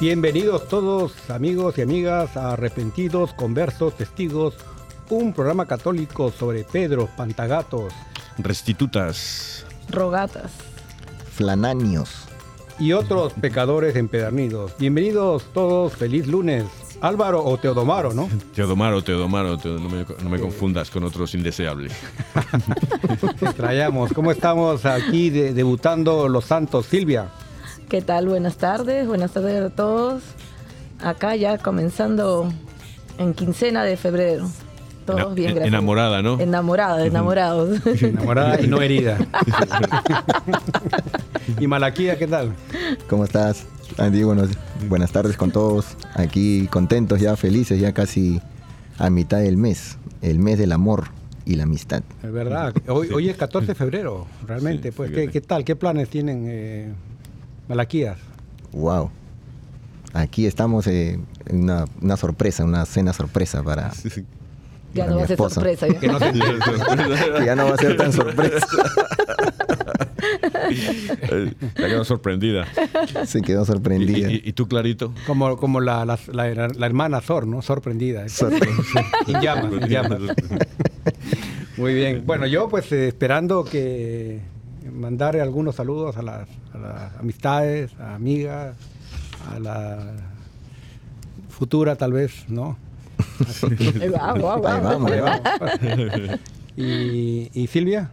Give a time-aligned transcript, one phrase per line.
[0.00, 4.54] Bienvenidos todos, amigos y amigas, a Arrepentidos, Conversos, Testigos,
[5.10, 7.92] un programa católico sobre Pedro, Pantagatos
[8.38, 9.66] Restitutas.
[9.90, 10.52] Rogatas.
[11.34, 12.26] Flananios.
[12.78, 14.72] y otros pecadores empedernidos.
[14.78, 16.64] Bienvenidos todos, feliz lunes.
[17.02, 18.28] Álvaro o Teodomaro, ¿no?
[18.54, 21.92] Teodomaro, Teodomaro, Teo- no, me, no me confundas con otros indeseables.
[23.56, 24.12] Traíamos.
[24.14, 26.86] ¿Cómo estamos aquí de- debutando los santos?
[26.86, 27.28] Silvia.
[27.90, 28.28] ¿Qué tal?
[28.28, 30.22] Buenas tardes, buenas tardes a todos.
[31.02, 32.50] Acá ya comenzando
[33.18, 34.48] en quincena de febrero.
[35.06, 35.74] Todos bien, en- gracias.
[35.74, 36.38] enamorada, ¿no?
[36.38, 37.80] Enamorados, enamorados.
[38.02, 39.18] Enamorada y no herida.
[41.58, 42.52] y Malaquía, ¿qué tal?
[43.08, 43.66] ¿Cómo estás?
[43.98, 44.50] Andy, buenos-
[44.88, 45.96] buenas tardes con todos.
[46.14, 48.40] Aquí contentos, ya felices, ya casi
[48.98, 49.98] a mitad del mes.
[50.22, 51.08] El mes del amor
[51.44, 52.02] y la amistad.
[52.22, 52.72] Es verdad.
[52.86, 54.90] Hoy, hoy es 14 de febrero, realmente.
[54.90, 55.64] Sí, pues, ¿qué, qué tal?
[55.64, 56.92] ¿Qué planes tienen eh,
[57.70, 58.18] Malaquías?
[58.72, 59.10] Wow.
[60.12, 63.92] Aquí estamos eh, en una, una sorpresa, una cena sorpresa para...
[64.92, 65.54] ya para no mi va a ser esposa.
[65.54, 65.86] sorpresa.
[65.86, 66.00] ya.
[66.00, 66.32] Que no se-
[67.38, 68.66] que ya no va a ser tan sorpresa.
[70.20, 72.66] Ha quedado sorprendida.
[73.26, 74.30] Se quedó ¿Y, sorprendida.
[74.30, 75.12] y- y tú, Clarito?
[75.26, 77.62] como como la, la, la- la hermana Sor, ¿no?
[77.62, 78.26] Sorprendida.
[79.26, 80.18] En llamas, en llamas.
[81.76, 82.24] Muy bien.
[82.26, 84.40] Bueno, yo pues eh, esperando que
[84.92, 88.76] mandar algunos saludos a las, a las amistades, a amigas,
[89.54, 89.98] a la
[91.48, 92.76] futura tal vez, ¿no?
[96.76, 98.10] Y, y Silvia,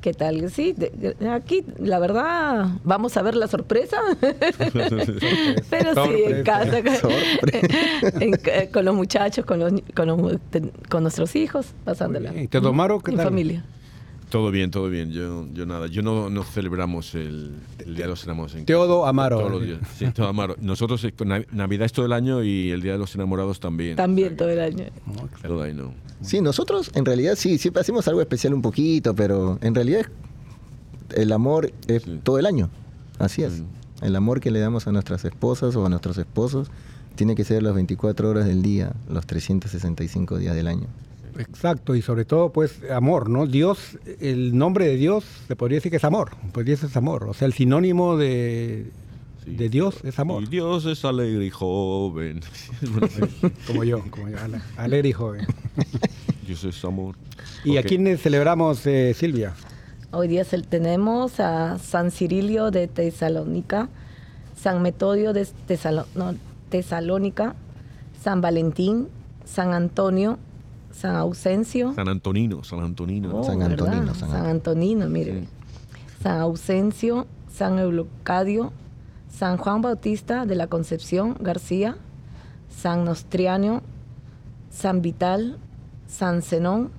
[0.00, 0.50] ¿Qué tal?
[0.50, 3.96] Sí, de- de- aquí la verdad vamos a ver la sorpresa.
[4.20, 6.78] Pero sí, en casa,
[8.20, 12.34] en ca- con los muchachos, con, los, ni- con, los- ten- con nuestros hijos, pasándola.
[12.38, 13.26] ¿Y Teodomaro, qué En tal?
[13.26, 13.64] familia.
[14.34, 15.12] Todo bien, todo bien.
[15.12, 15.86] Yo, yo nada.
[15.86, 18.56] Yo no, no celebramos el, el Día de los Enamorados.
[18.58, 19.06] en Teodo.
[19.06, 19.38] Amaro.
[19.38, 19.78] Todos los días.
[19.96, 20.56] Sí, Teodo Amaro.
[20.60, 21.14] Nosotros, eh,
[21.52, 23.94] Navidad es todo el año y el Día de los Enamorados también.
[23.94, 24.86] También todo el año.
[25.40, 25.94] Todo ahí, ¿no?
[26.20, 30.10] Sí, nosotros en realidad sí, siempre hacemos algo especial un poquito, pero en realidad es-
[31.16, 32.18] el amor es Sí.
[32.24, 32.70] todo el año.
[33.20, 33.62] Así es.
[34.02, 36.72] El amor que le damos a nuestras esposas o a nuestros esposos
[37.14, 40.88] tiene que ser las 24 horas del día, los 365 días del año.
[41.38, 43.46] Exacto, y sobre todo, pues, amor, ¿no?
[43.46, 47.24] Dios, el nombre de Dios, se podría decir que es amor, pues Dios es amor,
[47.24, 48.90] o sea, el sinónimo de,
[49.44, 49.56] Sí.
[49.56, 52.40] de Dios es amor, Y Dios es alegre y joven.
[53.66, 55.46] como yo, como yo, ale- alegre y joven.
[56.46, 57.16] Dios es amor.
[57.64, 57.86] ¿Y a Ok.
[57.86, 59.54] quiénes celebramos, eh, Silvia?
[60.12, 63.88] Hoy día tenemos a San Cirilio de Tesalónica,
[64.56, 66.34] San Metodio de Tesalo- no,
[66.70, 67.54] Tesalónica,
[68.22, 69.08] San Valentín,
[69.44, 70.38] San Antonio,
[70.94, 71.92] San Ausencio.
[71.94, 73.36] San Antonino, San Antonino.
[73.36, 75.44] Oh, San Antonino, San, Antonino, mire.
[76.22, 78.72] San Ausencio, San Eulocadio,
[79.28, 81.96] San Juan Bautista de la Concepción García,
[82.70, 83.82] San Nostriano,
[84.70, 85.58] San Vital,
[86.06, 86.90] San Zenón,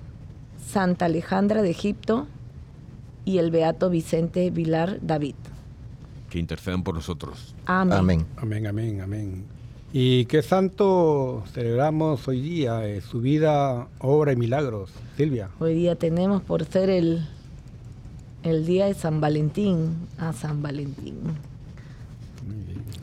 [0.64, 2.26] Santa Alejandra de Egipto
[3.24, 5.36] y el Beato Vicente Vilar David.
[6.28, 7.54] Que intercedan por nosotros.
[7.64, 8.26] Amén.
[8.36, 9.55] Amén, amén, amén.
[9.98, 12.86] ¿Y qué santo celebramos hoy día?
[12.86, 14.90] Eh, su vida, obra y milagros.
[15.16, 15.48] Silvia.
[15.58, 17.26] Hoy día tenemos por ser el,
[18.42, 19.96] el día de San Valentín.
[20.18, 21.16] A San Valentín.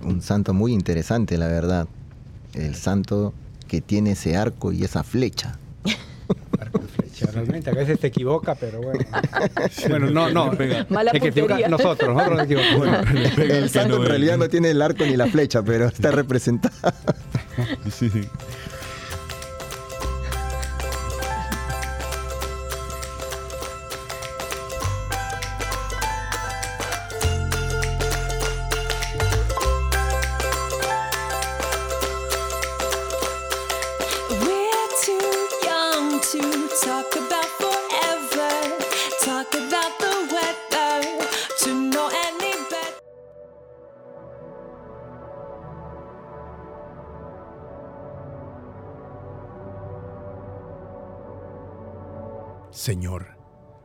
[0.06, 1.88] Un santo muy interesante, la verdad.
[2.54, 3.34] El santo
[3.68, 5.58] que tiene ese arco y esa flecha.
[7.34, 7.70] Realmente.
[7.70, 9.00] A veces se equivoca, pero bueno.
[9.90, 10.52] bueno, no, no.
[10.90, 13.08] Mala es que nosotros, nosotros nos equivocamos.
[13.38, 16.76] el santo en realidad no tiene el arco ni la flecha, pero está representado.
[17.92, 18.10] sí.
[18.10, 18.30] Señor,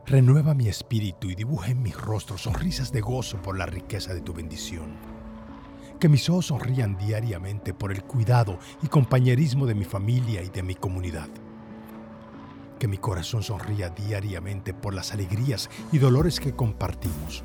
[0.09, 4.21] renueva mi espíritu y dibuja en mi rostro sonrisas de gozo por la riqueza de
[4.21, 4.95] tu bendición.
[5.99, 10.63] Que mis ojos sonrían diariamente por el cuidado y compañerismo de mi familia y de
[10.63, 11.27] mi comunidad.
[12.79, 17.43] Que mi corazón sonría diariamente por las alegrías y dolores que compartimos.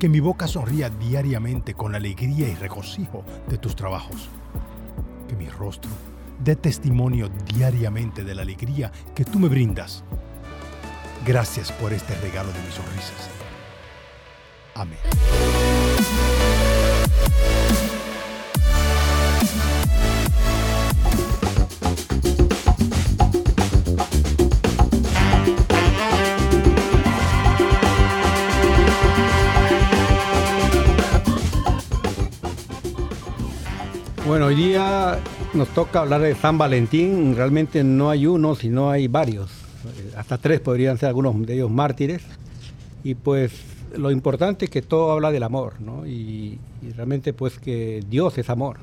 [0.00, 4.28] Que mi boca sonría diariamente con la alegría y regocijo de tus trabajos.
[5.28, 5.90] Que mi rostro
[6.42, 10.02] dé testimonio diariamente de la alegría que tú me brindas
[11.24, 13.30] Gracias por este regalo de mis sonrisas.
[14.74, 14.98] Amén.
[34.26, 35.20] Bueno, hoy día
[35.54, 37.36] nos toca hablar de San Valentín.
[37.36, 39.61] Realmente no hay uno, sino hay varios
[40.16, 42.22] hasta tres podrían ser algunos de ellos mártires.
[43.04, 43.52] Y pues
[43.96, 46.06] lo importante es que todo habla del amor, ¿no?
[46.06, 46.58] Y,
[46.96, 48.78] realmente pues que Dios es amor.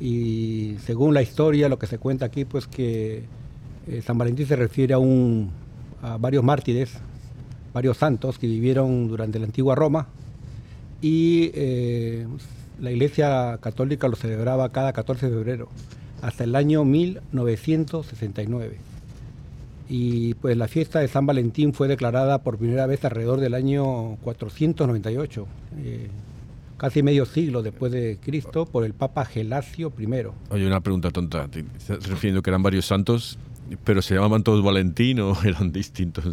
[0.00, 3.24] Y según la historia, lo que se cuenta aquí, pues que
[3.86, 5.50] eh, San Valentín se refiere a, un,
[6.02, 6.92] a varios mártires,
[7.72, 10.08] varios santos que vivieron durante la antigua Roma.
[11.00, 12.26] Y eh,
[12.80, 15.68] la Iglesia Católica lo celebraba cada 14 de febrero,
[16.22, 18.95] hasta el año 1969
[19.88, 24.16] y pues la fiesta de San Valentín fue declarada por primera vez alrededor del año
[24.22, 25.46] 498,
[25.78, 26.08] eh,
[26.76, 30.06] casi medio siglo después de Cristo, por el Papa Gelasio I.
[30.50, 31.48] Oye, una pregunta tonta,
[31.78, 33.38] ¿estás refiriendo que eran varios santos,
[33.84, 36.24] pero se llamaban todos Valentín o eran distintos?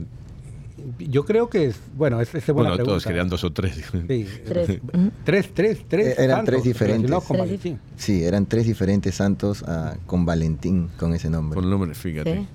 [0.99, 3.75] Yo creo que, es, bueno, es, es buena bueno, todos querían dos o tres.
[3.75, 4.27] Sí.
[4.45, 4.81] Tres.
[5.23, 6.07] tres, tres, tres.
[6.07, 7.09] Eh, eran tres diferentes.
[7.95, 11.55] Sí, eran tres diferentes santos uh, con Valentín, con ese nombre.
[11.55, 12.35] Con el nombre, fíjate.
[12.35, 12.47] ¿Sí?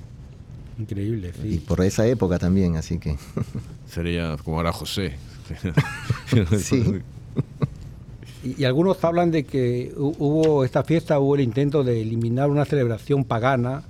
[0.78, 1.54] Increíble, sí.
[1.54, 3.16] Y por esa época también, así que.
[3.86, 5.16] Sería como ahora José.
[6.58, 7.00] sí.
[8.44, 13.24] Y, algunos hablan de que hubo esta fiesta, hubo el intento de eliminar una celebración
[13.24, 13.82] pagana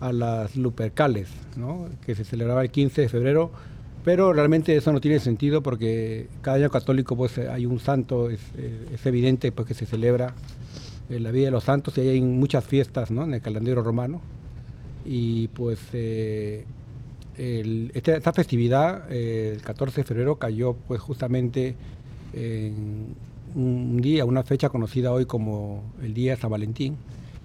[0.00, 1.86] a las Lupercales, ¿no?
[2.06, 3.50] que se celebraba el 15 de febrero,
[4.02, 8.40] pero realmente eso no tiene sentido porque cada año católico pues hay un santo, es,
[8.56, 10.34] eh, es evidente pues, que se celebra
[11.10, 13.24] la vida de los santos y hay muchas fiestas ¿no?
[13.24, 14.22] en el calendario romano
[15.04, 16.64] y pues eh,
[17.94, 21.74] esta, festividad, eh, el 14 de febrero, cayó pues justamente
[22.32, 23.14] en
[23.54, 26.96] un día, una fecha conocida hoy como el Día de San Valentín,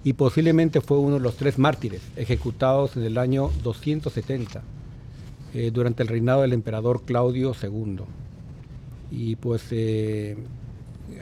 [0.04, 4.62] y posiblemente fue uno de los tres mártires ejecutados en el año 270,
[5.54, 8.00] eh, durante el reinado del emperador Claudio II.
[9.10, 9.72] Y pues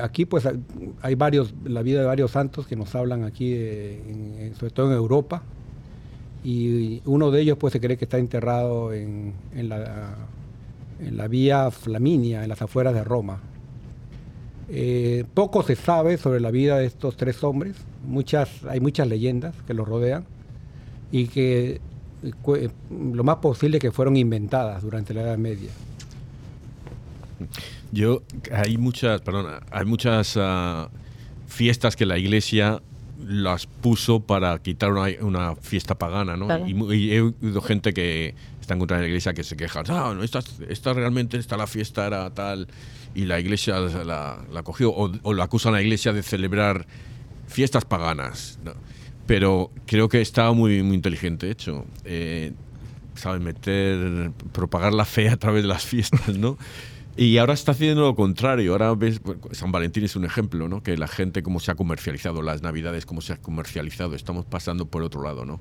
[0.00, 0.48] aquí pues
[1.00, 3.54] hay varios, la vida de varios santos que nos hablan aquí,
[4.58, 5.42] sobre todo en Europa,
[6.44, 10.14] y uno de ellos pues se cree que está enterrado en, la,
[11.00, 13.40] en la, vía Flaminia, en las afueras de Roma.
[14.68, 19.54] Eh, poco se sabe sobre la vida de estos tres hombres, muchas, hay muchas leyendas
[19.66, 20.26] que los rodean
[21.10, 21.80] y que
[22.90, 25.70] lo más posible que fueron inventadas durante la Edad Media.
[27.90, 28.22] Yo,
[28.52, 29.22] hay muchas,
[29.70, 30.90] hay muchas ah,
[31.46, 32.82] fiestas que la iglesia
[33.26, 36.66] las puso para quitar una, fiesta pagana, ¿no?
[36.66, 40.12] Y, he oído gente que está en contra de la iglesia que se queja, ah,
[40.14, 42.68] no, esta, esta realmente, esta la fiesta era tal,
[43.14, 46.86] y la iglesia la, la cogió, o, o la acusan a la iglesia de celebrar
[47.46, 48.58] fiestas paganas.
[49.26, 51.86] Pero creo que estaba muy, muy inteligente hecho.
[52.04, 52.52] Eh,
[53.14, 53.40] ¿Sabes?
[53.40, 56.58] Meter, propagar la fe a través de las fiestas, ¿no?
[57.16, 58.72] Y ahora está haciendo lo contrario.
[58.72, 59.20] Ahora ves,
[59.52, 60.82] San Valentín es un ejemplo, ¿no?
[60.82, 64.14] Que la gente cómo se ha comercializado, las navidades cómo se ha comercializado.
[64.16, 65.60] Estamos pasando por otro lado, ¿no?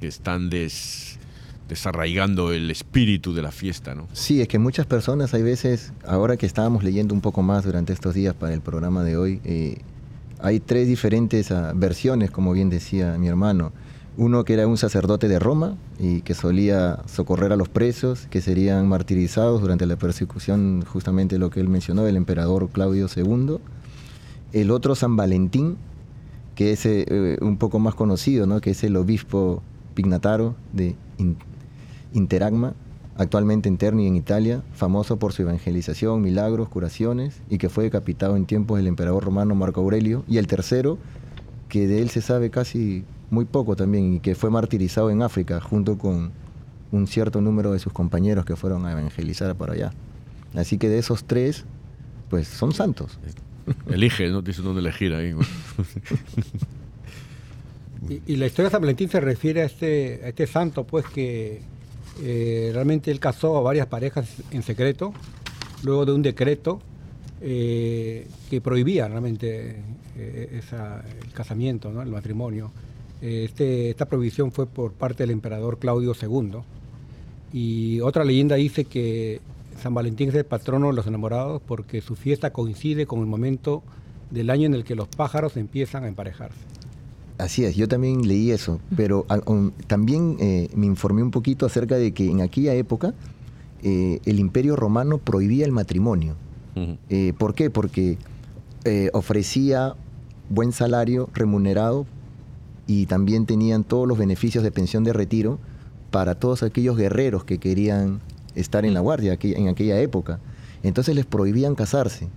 [0.00, 0.50] Que están
[1.68, 4.08] desarraigando el espíritu de la fiesta, ¿no?
[4.12, 7.92] Sí, es que muchas personas hay veces, ahora que estábamos leyendo un poco más durante
[7.92, 9.78] estos días para el programa de hoy, eh,
[10.40, 13.72] hay tres diferentes ah, versiones, como bien decía mi hermano.
[14.16, 18.40] Uno que era un sacerdote de Roma y que solía socorrer a los presos que
[18.40, 23.58] serían martirizados durante la persecución, justamente lo que él mencionó, del emperador Claudio II.
[24.52, 25.76] El otro, San Valentín,
[26.54, 28.60] que es eh, un poco más conocido, ¿no?
[28.60, 29.62] que es el obispo
[29.94, 30.96] Pignataro de
[32.12, 32.74] Interagma,
[33.16, 38.36] actualmente en Terni, en Italia, famoso por su evangelización, milagros, curaciones, y que fue decapitado
[38.36, 40.24] en tiempos del emperador romano Marco Aurelio.
[40.26, 40.98] Y el tercero,
[41.68, 45.60] que de él se sabe casi muy poco también, y que fue martirizado en África
[45.60, 46.32] junto con
[46.92, 49.92] un cierto número de sus compañeros que fueron a evangelizar para allá.
[50.54, 51.64] Así que de esos tres,
[52.28, 53.18] pues son santos.
[53.88, 55.34] Elige, no tienes dónde elegir ahí.
[58.26, 61.62] y, la historia de San Valentín se refiere a este, a este santo, pues que
[62.22, 65.12] eh, realmente él casó a varias parejas en secreto,
[65.84, 66.80] luego de un decreto
[67.40, 69.76] eh, que prohibía realmente
[70.16, 70.60] eh,
[71.22, 72.72] el casamiento, el matrimonio.
[73.20, 76.60] Este, esta prohibición fue por parte del emperador Claudio II.
[77.52, 79.40] Y otra leyenda dice que
[79.82, 83.82] San Valentín es el patrono de los enamorados porque su fiesta coincide con el momento
[84.30, 86.58] del año en el que los pájaros empiezan a emparejarse.
[87.38, 89.24] Así es, yo también leí eso, pero
[89.86, 93.14] también eh, me informé un poquito acerca de que en aquella época
[93.82, 96.36] eh, el imperio romano prohibía el matrimonio.
[97.08, 97.68] Eh, ¿Por qué?
[97.68, 98.16] Porque
[99.12, 99.96] ofrecía
[100.48, 102.06] buen salario remunerado
[102.86, 105.58] y también tenían todos los beneficios de pensión de retiro
[106.10, 108.20] para todos aquellos guerreros que querían
[108.54, 110.40] estar en la guardia en aquella época.
[110.82, 112.28] Entonces les prohibían casarse.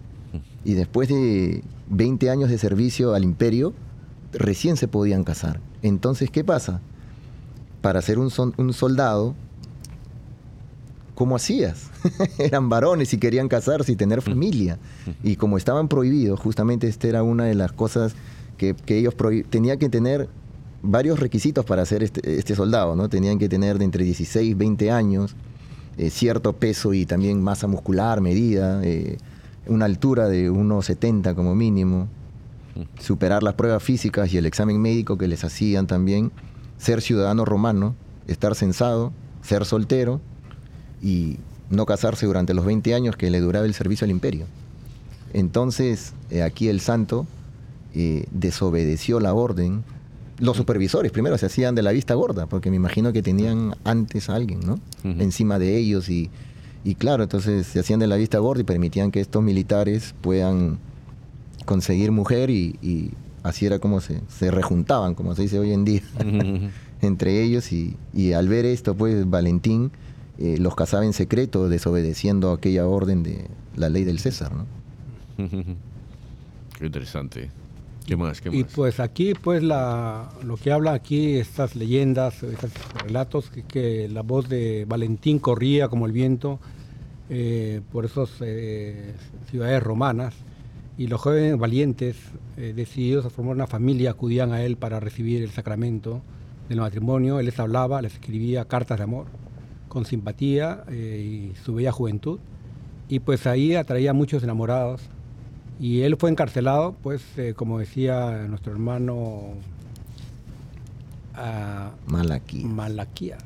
[0.66, 3.74] Y después de 20 años de servicio al imperio,
[4.32, 5.60] recién se podían casar.
[5.82, 6.80] Entonces, ¿qué pasa?
[7.82, 9.36] Para ser un, un soldado,
[11.16, 11.90] ¿cómo hacías?
[12.38, 14.80] Eran varones y querían casarse y tener familia.
[15.22, 18.16] Y como estaban prohibidos, justamente esta era una de las cosas
[18.58, 19.16] que, ellos
[19.50, 20.30] tenían que tener
[20.82, 23.10] varios requisitos para ser este, este, soldado, ¿no?
[23.10, 25.36] Tenían que tener de entre 16 y 20 años,
[25.98, 29.18] eh, cierto peso y también masa muscular, medida, eh,
[29.68, 32.08] una altura de 1,70 como mínimo,
[33.00, 36.32] superar las pruebas físicas y el examen médico que les hacían también,
[36.78, 37.96] ser ciudadano romano,
[38.28, 40.20] estar censado, ser soltero
[41.02, 41.38] y
[41.70, 44.46] no casarse durante los 20 años que le duraba el servicio al imperio.
[45.34, 47.26] Entonces, eh, aquí el santo
[47.94, 49.84] eh, desobedeció la orden.
[50.40, 54.30] Los supervisores primero se hacían de la vista gorda, porque me imagino que tenían antes
[54.30, 54.80] a alguien, ¿no?
[55.04, 56.32] Encima de ellos y,
[56.84, 60.80] y claro, entonces se hacían de la vista gorda y permitían que estos militares puedan
[61.66, 63.12] conseguir mujer y,
[63.44, 66.02] así era como se, se, rejuntaban, como se dice hoy en día,
[67.02, 69.92] entre ellos y, al ver esto, pues Valentín
[70.40, 73.46] eh, los casaba en secreto, desobedeciendo aquella orden de
[73.76, 74.52] la ley del César.
[74.54, 74.66] ¿no?
[76.80, 77.50] Qué interesante.
[78.06, 78.42] ¿Qué más?
[78.42, 82.72] ¿Qué Y pues aquí, pues la, lo que habla aquí, estas leyendas, estos
[83.04, 86.60] relatos, que, la voz de Valentín corría como el viento
[87.30, 89.14] eh, por esas eh,
[89.50, 90.36] ciudades romanas
[90.98, 92.18] y los jóvenes valientes,
[92.58, 96.22] eh, decididos a formar una familia, acudían a él para recibir el sacramento
[96.70, 97.40] del matrimonio.
[97.40, 99.26] Él les hablaba, les escribía cartas de amor
[99.88, 102.40] con simpatía eh, y su bella juventud.
[103.10, 105.02] Y pues ahí atraía a muchos enamorados.
[105.80, 109.54] Y él fue encarcelado, pues eh, como decía nuestro hermano
[111.36, 112.66] uh, Malaquías.
[112.66, 113.44] Malaquías.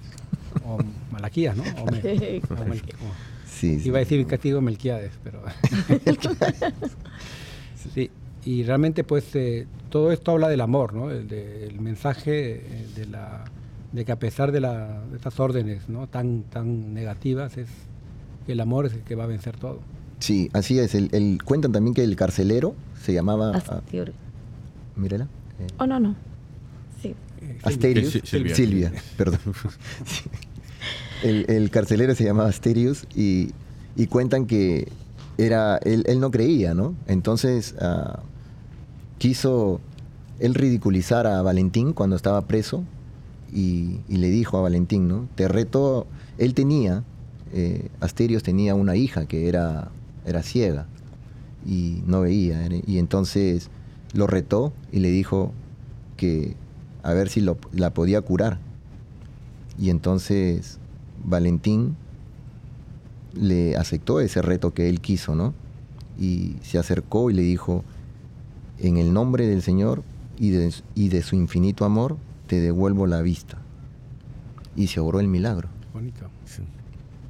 [0.65, 0.77] O
[1.11, 1.63] Malaquías, ¿no?
[3.45, 5.41] sí, Iba a decir castigo Melquiades, pero...
[7.93, 8.11] Sí,
[8.43, 11.11] y realmente pues eh, todo esto habla del amor, ¿no?
[11.11, 13.45] El, mensaje eh, de, la,
[13.91, 16.07] de que a pesar de, la, estas órdenes ¿no?
[16.07, 17.69] tan, tan negativas, es
[18.45, 19.79] que el amor es el que va a vencer todo.
[20.19, 20.95] Sí, así es.
[20.95, 23.55] El, cuentan también que el carcelero se llamaba...
[23.55, 24.15] Asterios.
[24.95, 25.25] Mírela.
[25.59, 25.67] Eh.
[25.79, 26.15] Oh, no, no.
[27.01, 27.15] Sí.
[27.63, 28.19] Asterius.
[28.23, 28.91] Silvia.
[29.15, 29.39] perdón.
[31.23, 33.51] el, carcelero se llamaba Asterius y,
[33.95, 34.87] y cuentan que
[35.37, 36.95] era, él, no creía, ¿no?
[37.07, 38.21] Entonces ah,
[39.17, 39.79] quiso
[40.39, 42.83] él ridiculizara a Valentín cuando estaba preso
[43.53, 45.27] y, le dijo a Valentín, ¿no?
[45.35, 46.05] Te reto,
[46.37, 47.03] él tenía,
[47.53, 49.89] eh, Asterios tenía una hija que era,
[50.27, 50.85] era ciega
[51.65, 53.69] y no veía, y entonces
[54.13, 55.51] lo retó y le dijo
[56.15, 56.55] que
[57.03, 58.59] a ver si lo, la podía curar.
[59.79, 60.79] Y entonces
[61.23, 61.95] Valentín
[63.33, 65.53] le aceptó ese reto que él quiso, ¿no?
[66.19, 67.83] Y se acercó y le dijo,
[68.79, 70.03] en el nombre del Señor
[70.37, 72.17] y de, y de su infinito amor,
[72.47, 73.59] te devuelvo la vista.
[74.75, 75.69] Y se obró el milagro.
[75.93, 76.29] Bonito.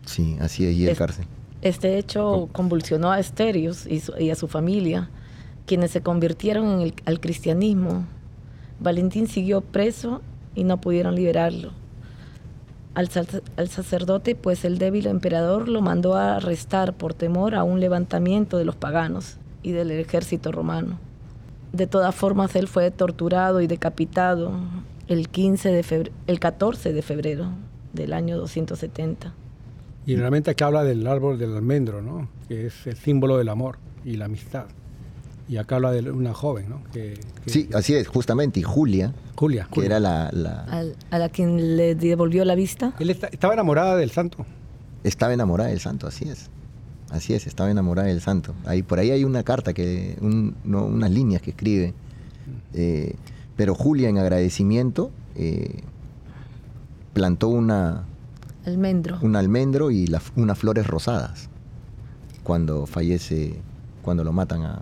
[0.06, 1.26] Sí, así es, y el cárcel.
[1.62, 5.10] Este hecho convulsionó a Esterios y, a su familia,
[5.66, 8.06] quienes se convirtieron en el, al cristianismo.
[8.80, 10.22] Valentín siguió preso
[10.56, 11.72] y no pudieron liberarlo
[12.98, 18.58] al, sacerdote, pues el débil emperador lo mandó a arrestar por temor a un levantamiento
[18.58, 20.98] de los paganos y del ejército romano.
[21.74, 24.52] De todas formas, él fue torturado y decapitado
[25.08, 27.50] el, 15 de el 14 de febrero
[27.94, 29.32] del año 270.
[30.08, 32.30] Y realmente aquí habla del árbol del almendro, ¿no?
[32.48, 34.66] que es el símbolo del amor y la amistad.
[35.50, 36.82] Y acá habla de una joven, ¿no?
[36.92, 38.60] Que, sí, así es, justamente.
[38.60, 40.28] Y Julia, Julia, que era la...
[40.28, 42.94] a la quien le devolvió la vista.
[43.00, 44.46] Él estaba enamorada del santo.
[45.04, 46.50] Estaba enamorada del santo, así es.
[47.10, 48.56] Así es, estaba enamorada del santo.
[48.66, 51.94] Ahí, por ahí hay una carta, que unas líneas que escribe.
[52.74, 53.16] Eh,
[53.56, 55.82] pero Julia, en agradecimiento, eh,
[57.14, 58.04] plantó una...
[58.68, 59.18] Almendro.
[59.22, 61.48] Un almendro y unas flores rosadas
[62.44, 63.62] cuando fallece,
[64.02, 64.82] cuando lo matan a,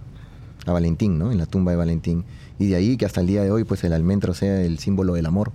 [0.65, 1.31] a Valentín, ¿no?
[1.31, 2.25] En la tumba de Valentín.
[2.57, 5.13] Y de ahí que hasta el día de hoy, pues el almendro sea el símbolo
[5.13, 5.51] del amor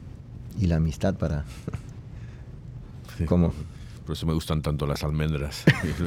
[0.60, 1.44] y la amistad para...
[3.26, 3.52] ¿Cómo?
[4.06, 5.64] Por eso me gustan tanto las almendras.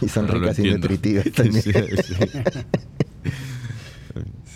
[0.00, 1.64] y son ricas y nutritivas también.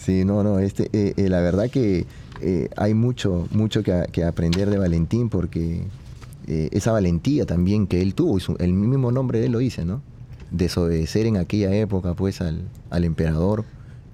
[0.08, 2.06] Sí, no, no, este, eh, eh, la verdad que
[2.40, 5.86] eh, hay mucho, mucho que, aprender de Valentín porque
[6.46, 10.00] esa valentía también que él tuvo, el mismo nombre de él lo dice, ¿no?
[10.50, 13.64] desobedecer en aquella época pues al, al emperador.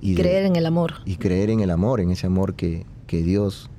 [0.01, 0.95] Y creer en el amor.
[1.05, 3.71] Y creer en el amor, en ese amor que, que Dios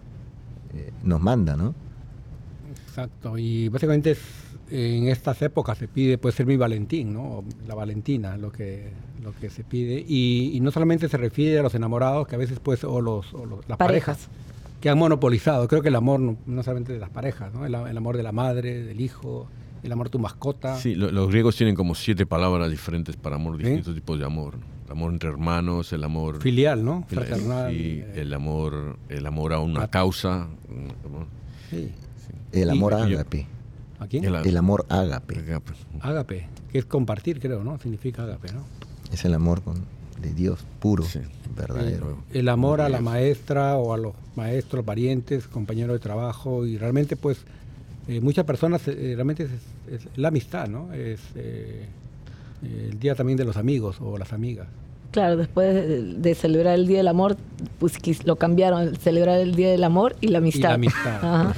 [0.73, 1.75] eh, nos manda, ¿no?
[2.87, 4.15] Exacto, y básicamente
[4.69, 7.43] en estas épocas se pide pues ser mi Valentín, ¿no?
[7.67, 8.91] La Valentina, lo que,
[9.23, 10.03] lo que se pide.
[10.07, 13.27] Y, no solamente se refiere a los enamorados, que a veces pues, o, los,
[13.67, 14.29] las parejas.
[14.81, 15.67] que han monopolizado.
[15.67, 17.65] Creo que el amor no, solamente de las parejas, ¿no?
[17.65, 19.47] el, amor de la madre, del hijo,
[19.83, 20.77] el amor a tu mascota.
[20.77, 24.55] Sí, los griegos tienen como siete palabras diferentes para amor, distintos tipos de amor.
[24.85, 27.05] El amor entre hermanos, el amor filial, ¿no?
[27.07, 27.71] Fraternal.
[27.71, 30.47] Sí, eh, el amor, el amor a una causa.
[31.71, 31.91] Sí.
[32.51, 32.93] El amor.
[32.93, 33.07] ¿A
[34.07, 34.25] quién?
[34.25, 35.43] El, amor ágape.
[36.01, 36.47] ágape.
[36.71, 37.79] que es compartir, creo, ¿no?
[37.79, 38.63] Significa ágape, ¿no?
[39.11, 39.85] Es el amor con,
[40.21, 41.05] de Dios puro,
[41.55, 42.17] verdadero.
[42.31, 47.15] El, amor a la maestra o a los maestros, parientes, compañeros de trabajo y realmente
[47.15, 47.39] pues
[48.07, 49.43] eh, muchas personas eh, realmente
[49.89, 50.93] es, la amistad, ¿no?
[50.93, 51.85] Es eh,
[52.63, 54.67] el día también de los amigos o las amigas.
[55.15, 57.37] Claro, después de, celebrar el Día del Amor,
[57.79, 57.93] pues
[58.25, 60.59] lo cambiaron, celebrar el Día del Amor y la amistad.
[60.59, 61.55] Y la amistad,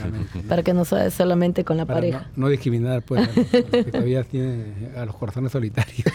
[0.47, 2.29] Para que no sea solamente con la pareja.
[2.35, 6.05] No, discriminar, pues, que todavía tiene a los corazones solitarios.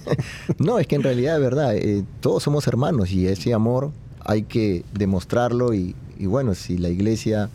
[0.58, 1.74] no, es que en realidad, de verdad,
[2.20, 7.48] todos somos hermanos y ese amor hay que demostrarlo y, y bueno, si la iglesia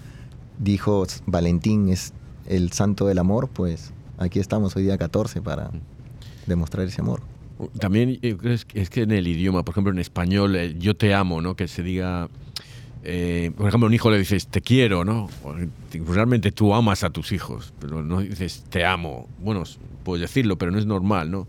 [0.58, 2.12] dijo Valentín es
[2.48, 5.70] el santo del amor, pues aquí estamos hoy día 14 para
[6.48, 7.22] demostrar ese amor.
[7.80, 8.38] También eh,
[8.74, 11.56] es que en el idioma, por ejemplo en español, eh, yo te amo, ¿no?
[11.56, 12.30] Que se diga,
[13.04, 15.30] eh, por ejemplo, a un hijo le dices te quiero, ¿no?
[15.92, 19.28] Realmente tú amas a tus hijos, pero no dices te amo.
[19.40, 19.64] Bueno,
[20.04, 21.48] puedes decirlo, pero no es normal, ¿no?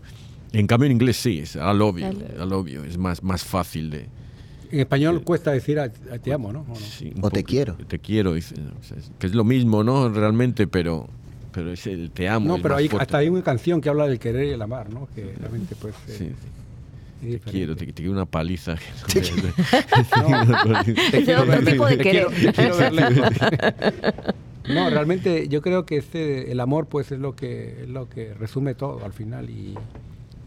[0.51, 1.97] En cambio en inglés sí, es I love
[2.67, 4.07] you, es más, más fácil de,
[4.71, 5.79] en español cuesta decir
[6.23, 6.65] te amo, ¿no?
[7.21, 7.75] ¿O, te quiero.
[7.75, 8.55] Te quiero, dice,
[9.17, 10.09] que es lo mismo, ¿no?
[10.09, 11.09] Realmente, pero
[11.51, 12.47] pero es el te amo.
[12.47, 15.07] No, pero hay, hasta hay una canción que habla del querer y el amar, ¿no?
[15.15, 15.95] Que realmente pues...
[16.07, 16.33] Eh,
[17.21, 18.75] te quiero, te, quiero una paliza.
[19.11, 19.21] te
[21.23, 21.63] quiero ver
[24.69, 28.33] No, realmente yo creo que este, el amor pues es lo que es lo que
[28.35, 29.75] resume todo al final y,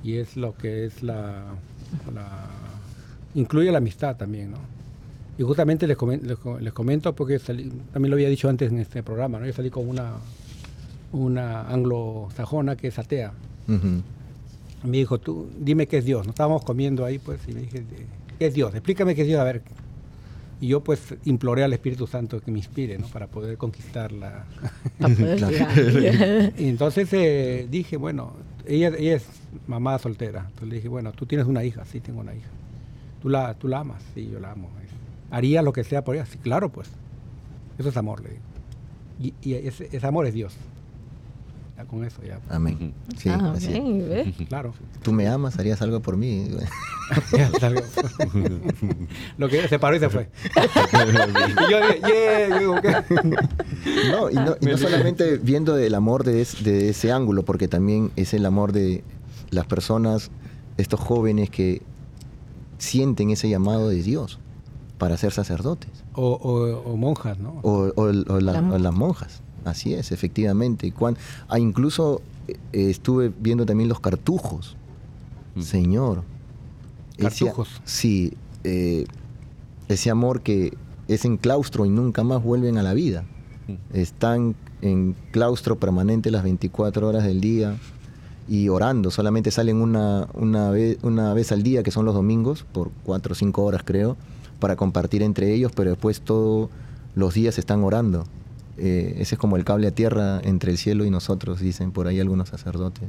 [0.03, 1.45] y es lo que es la,
[2.15, 2.49] la
[3.35, 4.59] incluye la amistad también, ¿no?
[5.39, 9.47] Y justamente les, comento, porque también lo había dicho antes en este programa, ¿no?
[9.47, 10.13] Yo salí con una,
[11.13, 13.33] una anglosajona que es atea.
[13.67, 16.27] Me dijo, tú dime qué es Dios.
[16.27, 17.85] Nos estábamos comiendo ahí, pues, y me dije,
[18.39, 18.75] ¿qué es Dios?
[18.75, 19.63] Explícame qué es Dios, a ver.
[20.61, 23.07] Y yo, pues, imploré al Espíritu Santo que me inspire, ¿no?
[23.09, 24.45] Para poder conquistarla.
[26.59, 28.33] y entonces eh, dije, bueno,
[28.67, 29.27] ella, ella es
[29.67, 30.41] mamá soltera.
[30.49, 32.49] Entonces le dije, bueno, tú tienes una hija, sí, tengo una hija.
[33.21, 34.69] Tú la, tú la amas, sí, yo la amo.
[35.31, 36.89] Haría lo que sea por ella, sí, claro, pues.
[37.79, 38.43] Eso es amor, le digo.
[39.21, 40.57] Y, y ese, ese amor es Dios
[41.85, 42.41] con eso ya.
[42.49, 42.95] Amén.
[43.17, 43.55] Sí, ah,
[44.49, 44.75] Claro.
[45.03, 46.49] Tú me amas, harías algo por mí.
[49.39, 50.29] Lo que se paró y se fue.
[50.57, 53.05] y yo yeah,
[54.11, 58.11] No, y no, y no solamente viendo el amor de, de ese ángulo, porque también
[58.17, 59.05] es el amor de
[59.51, 60.31] las personas,
[60.77, 61.83] estos jóvenes que
[62.79, 64.39] sienten ese llamado de Dios
[64.99, 65.91] para ser sacerdotes.
[66.15, 67.61] O, o, monjas, ¿no?
[67.63, 69.43] O, o las monjas.
[69.65, 70.93] Así es, efectivamente.
[71.49, 74.77] ah, incluso eh, estuve viendo también los cartujos.
[75.55, 75.63] Mm.
[75.63, 76.25] Señor.
[77.19, 77.81] Cartujos.
[77.85, 79.05] sí, eh,
[79.89, 80.77] ese amor que
[81.09, 83.25] es en claustro y nunca más vuelven a la vida.
[83.69, 83.97] Mm.
[83.97, 87.77] Están en claustro permanente las 24 horas del día
[88.49, 89.11] y orando.
[89.11, 93.33] Solamente salen una, una, vez, una vez al día, que son los domingos, por 4
[93.33, 94.17] o 5 horas creo,
[94.59, 96.71] para compartir entre ellos, pero después todos
[97.15, 98.25] los días están orando.
[98.79, 102.07] Eh, ese es como el cable a tierra entre el cielo y nosotros, dicen por
[102.07, 103.09] ahí algunos sacerdotes.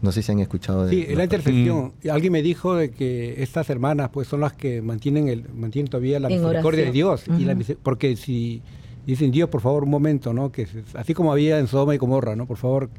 [0.00, 1.92] No sé si han escuchado de Sí, la intersección.
[2.02, 2.10] Mm.
[2.10, 6.20] Alguien me dijo de que estas hermanas pues son las que mantienen el mantienen todavía
[6.20, 8.60] la misericordia de Dios y la, porque si
[9.06, 10.52] dicen Dios, por favor, un momento, ¿no?
[10.52, 12.46] Que así como había en Sodoma y Gomorra, ¿no?
[12.46, 12.90] Por favor,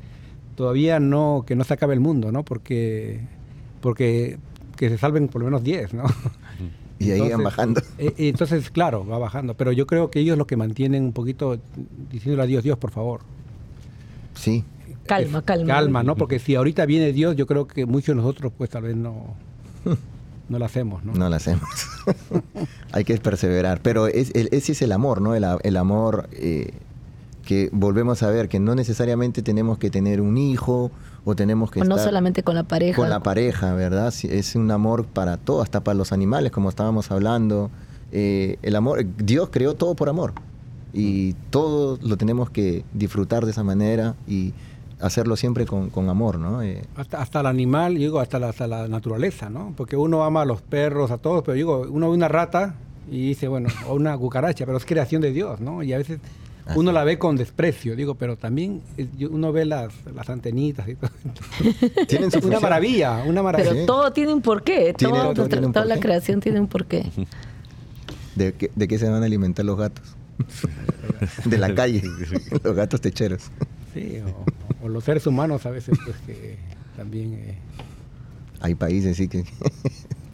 [0.56, 2.43] todavía no que no se acabe el mundo, ¿no?
[2.43, 3.21] Porque
[3.82, 4.39] porque
[4.75, 6.06] que se salven por lo menos 10, ¿no?
[6.99, 7.81] Y ahí van bajando.
[7.97, 9.55] Eh, entonces, claro, va bajando.
[9.55, 11.60] Pero yo creo que ellos lo que mantienen un poquito
[12.12, 13.21] diciéndole a Dios, Dios, por favor.
[14.34, 14.63] Sí.
[15.05, 15.67] Calma, calma.
[15.67, 16.15] Calma, ¿no?
[16.15, 19.36] Porque si ahorita viene Dios, yo creo que muchos de nosotros, pues tal vez no,
[20.49, 21.13] no lo hacemos, ¿no?
[21.13, 21.69] No lo hacemos.
[22.91, 23.81] Hay que perseverar.
[23.81, 25.36] Pero es, ese es el amor, ¿no?
[25.36, 26.73] El, amor eh,
[27.45, 30.91] que volvemos a ver, que no necesariamente tenemos que tener un hijo
[31.25, 31.81] o tenemos que...
[31.81, 32.95] no solamente con la pareja.
[32.95, 34.13] Con la pareja, ¿verdad?
[34.23, 37.71] Es un amor para todo, hasta para los animales, como estábamos hablando.
[38.11, 40.33] Eh, el amor, Dios creó todo por amor
[40.93, 44.53] y todo lo tenemos que disfrutar de esa manera y
[45.01, 46.61] hacerlo siempre con, amor, ¿no?
[46.61, 49.73] Eh, hasta, hasta el animal, digo, hasta la, hasta la naturaleza, ¿no?
[49.75, 52.75] Porque uno ama a los perros, a todos, pero digo, uno ve una rata
[53.09, 55.83] y dice, bueno, o una cucaracha, pero es creación de Dios, ¿no?
[55.83, 56.19] Y a veces
[56.73, 58.82] uno la ve con desprecio, digo, pero también
[59.30, 61.12] uno ve las, las antenitas y todo.
[62.08, 63.71] Tienen su una maravilla, una maravilla.
[63.71, 67.06] Pero todo tiene un porqué, todo, toda la creación tiene un porqué.
[68.36, 70.15] ¿De qué, ¿De qué se van a alimentar los gatos?
[71.45, 72.04] de la calle,
[72.63, 73.43] los gatos techeros.
[73.93, 74.19] Sí,
[74.82, 76.58] o, los seres humanos a veces, pues que
[76.97, 77.34] también...
[77.34, 77.58] Eh,
[78.60, 79.45] Hay países, sí, que...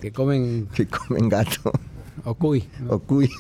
[0.02, 0.68] que comen...
[0.74, 1.72] Que comen gato.
[2.26, 2.64] O cuy.
[2.90, 3.30] O cuy.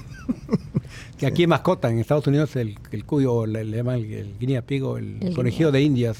[1.17, 4.97] Que aquí es mascota, en Estados Unidos el, el cuyo, le, llaman el, guinea pigo,
[4.97, 6.17] el, el de indias.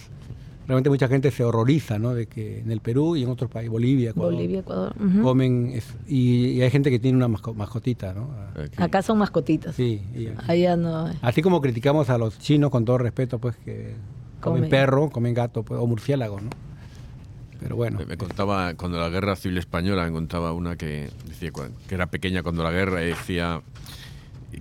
[0.68, 2.14] Realmente mucha gente se horroriza, ¿no?
[2.14, 4.94] De que en el Perú y en otros países, Bolivia, Ecuador, Bolivia, Ecuador.
[5.24, 8.30] comen y, hay gente que tiene una mascotita, ¿no?
[8.78, 9.76] Acá son mascotitas.
[9.76, 10.02] Sí.
[10.48, 11.10] Allá no.
[11.22, 13.96] Así como criticamos a los chinos con todo respeto, pues que
[14.40, 16.50] comen, perro, comen gato, pues, o murciélago, ¿no?
[17.62, 18.00] Pero bueno.
[18.08, 21.52] Me, contaba, cuando la guerra civil española, me contaba una que decía
[21.88, 23.62] que era pequeña cuando la guerra y decía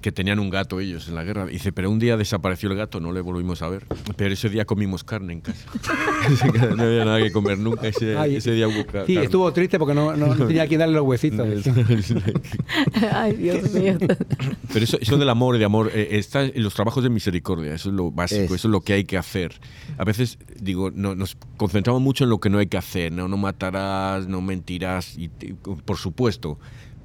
[0.01, 1.47] que tenían un gato ellos en la guerra.
[1.47, 3.87] dice, pero un día desapareció el gato, no le volvimos a ver.
[4.17, 5.67] Pero ese día comimos carne en casa.
[6.77, 7.89] no había nada que comer nunca.
[7.89, 9.07] Ese, día hubo carne.
[9.07, 11.47] Sí, estuvo triste porque no, no, tenía quien darle los huesitos.
[13.13, 13.99] Ay, Dios mío.
[14.73, 17.75] Pero eso, eso del amor, de amor, eh, está en los trabajos de misericordia.
[17.75, 19.61] Eso es lo básico, eso es lo que hay que hacer.
[19.99, 23.13] A veces, digo, no, nos concentramos mucho en lo que no hay que hacer.
[23.13, 26.59] No, no matarás, no mentirás, y, por supuesto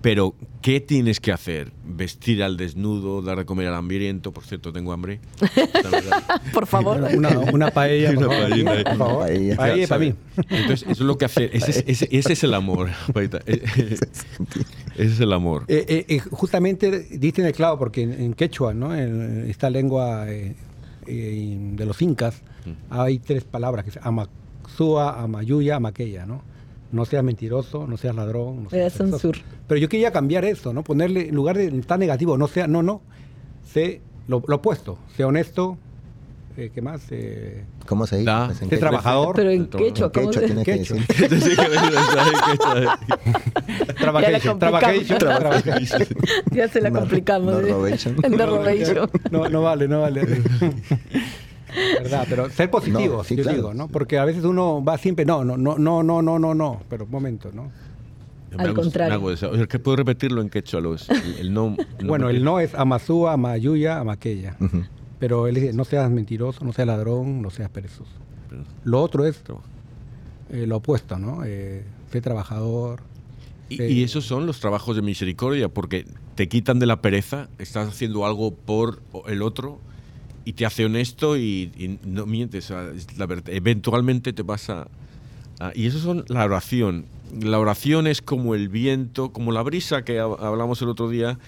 [0.06, 1.72] pero, ¿qué tienes que hacer?
[1.84, 4.32] ¿Vestir al desnudo, dar de comer al hambriento?
[4.32, 5.20] Por cierto, tengo hambre.
[6.54, 7.02] por favor.
[7.16, 8.12] Una, paella.
[8.12, 8.84] Una paella.
[8.84, 9.28] Por favor.
[9.56, 10.14] Paella, para mí.
[10.48, 11.50] Entonces, eso es lo que hace.
[11.52, 12.92] Ese, es el amor.
[13.48, 13.98] ese
[14.96, 15.64] es el amor.
[15.70, 18.96] Eh, eh, eh, justamente diste en el clavo, porque en, quechua, ¿no?
[18.96, 20.56] en esta lengua de
[21.84, 22.44] los incas,
[22.92, 26.44] hay tres palabras que se Amazúa, Amayuya, Amaqueya, ¿no?
[26.92, 28.64] No seas mentiroso, no seas ladrón.
[28.64, 29.00] No seas
[29.68, 30.84] Pero yo quería cambiar eso, ¿no?
[30.84, 33.02] Ponerle, en lugar de tan negativo, no sea, no, no,
[33.66, 35.78] sé lo, opuesto, sea honesto,
[36.58, 37.02] eh, ¿qué más?
[37.12, 38.32] Eh, ¿Cómo se dice?
[38.46, 39.36] Pues, sé trabajador.
[39.36, 40.64] Pero en quechua, ¿cómo se dice?
[40.64, 40.98] quechua.
[43.98, 44.60] Trabajation.
[46.52, 47.62] Ya se la complicamos.
[49.32, 50.22] No, no vale, no vale.
[51.76, 52.26] ¿Verdad?
[52.30, 53.88] Pero ser positivo, yo digo, ¿no?
[53.88, 57.06] Porque a veces uno va siempre, no, no, no, no, no, no, no, no, pero
[57.06, 57.72] un momento, ¿no?
[58.58, 59.22] Al contrario.
[59.84, 60.80] ¿Puedo repetirlo en quechua?
[60.80, 64.58] El, el no, bueno, el no es Amazúa, Amayuya, Amaqueya.
[65.20, 68.12] Pero él dice, no seas mentiroso, no seas ladrón, no seas perezoso.
[68.84, 69.42] Lo otro es
[70.50, 71.44] eh, lo opuesto, ¿no?
[71.46, 73.02] Eh, ser trabajador.
[73.68, 78.26] Y, esos son los trabajos de misericordia, porque te quitan de la pereza, estás haciendo
[78.26, 79.80] algo por el otro
[80.46, 82.72] y te hace honesto y, no mientes.
[83.48, 84.88] Eventualmente te pasa...
[85.74, 87.06] y eso son la oración.
[87.42, 91.40] La oración es como el viento, como la brisa que hablamos el otro día,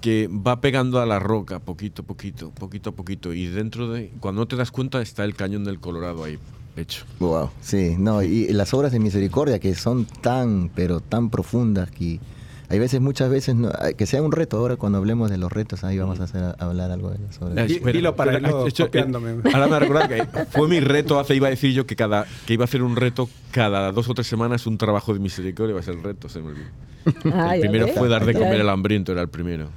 [0.00, 3.32] que va pegando a la roca poquito a poquito, poquito a poquito.
[3.32, 4.12] Y dentro de...
[4.20, 6.38] Cuando no te das cuenta está el cañón del Colorado ahí
[6.76, 7.04] hecho.
[7.20, 12.20] Wow, sí, no, y las obras de misericordia que son tan, pero tan profundas que
[12.68, 13.54] hay veces, muchas veces,
[13.96, 14.56] que sea un reto.
[14.56, 17.86] Ahora cuando hablemos de los retos, ahí vamos a, hacer, hablar algo de sobre eso.
[17.86, 19.36] Dilo para no hecho, copiándome.
[19.52, 22.54] Ahora me recuerdo que fue mi reto hace, iba a decir yo que cada que
[22.54, 25.80] iba a hacer un reto cada dos o tres semanas, un trabajo de misericordia, va
[25.80, 27.52] a ser el reto, se me olvidó.
[27.52, 29.68] el primero fue dar de comer al hambriento, era el primero.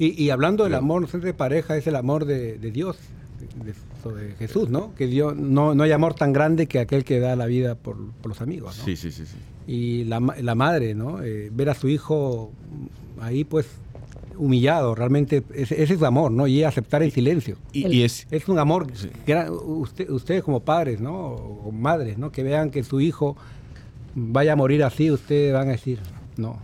[0.00, 2.96] Y, hablando del amor de pareja, es el amor de, de Dios
[3.64, 3.74] de,
[4.38, 4.94] Jesús, ¿no?
[4.94, 7.96] Que Dios, no, no hay amor tan grande que aquel que da la vida por,
[8.24, 8.84] los amigos, ¿no?
[8.84, 9.26] Sí, sí, sí.
[9.26, 9.36] sí.
[9.66, 11.22] Y la, la madre, ¿no?
[11.22, 12.50] Eh, ver a su hijo
[13.20, 13.66] ahí, pues,
[14.38, 16.46] humillado, realmente, ese, es amor, ¿no?
[16.46, 17.56] Y aceptar el silencio.
[17.72, 21.14] Y, es, es un amor que usted, ustedes como padres, ¿no?
[21.14, 22.30] O madres, ¿no?
[22.30, 23.36] Que vean que su hijo
[24.14, 25.98] vaya a morir así, ustedes van a decir,
[26.36, 26.58] no.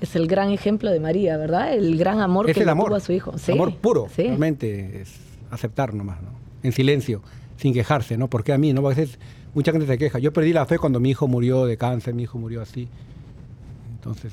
[0.00, 1.72] Es el gran ejemplo de María, ¿verdad?
[1.72, 3.38] El gran amor que le tuvo a su hijo.
[3.38, 3.52] Sí.
[3.52, 5.00] Amor puro, realmente.
[5.00, 5.14] Es,
[5.50, 6.35] aceptar nomás, ¿no?
[6.62, 7.22] En silencio,
[7.56, 8.28] sin quejarse, ¿no?
[8.28, 8.84] Porque a mí, ¿no?
[8.86, 9.18] A veces
[9.54, 10.18] mucha gente se queja.
[10.18, 12.88] Yo perdí la fe cuando mi hijo murió de cáncer, mi hijo murió así.
[13.94, 14.32] Entonces,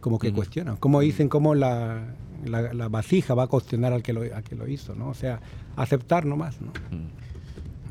[0.00, 0.76] como que cuestionan.
[0.76, 2.14] ¿Cómo dicen cómo la,
[2.44, 5.08] la, vasija va a cuestionar al que lo, que lo hizo, ¿no?
[5.08, 5.40] O sea,
[5.76, 6.72] aceptar nomás, ¿no?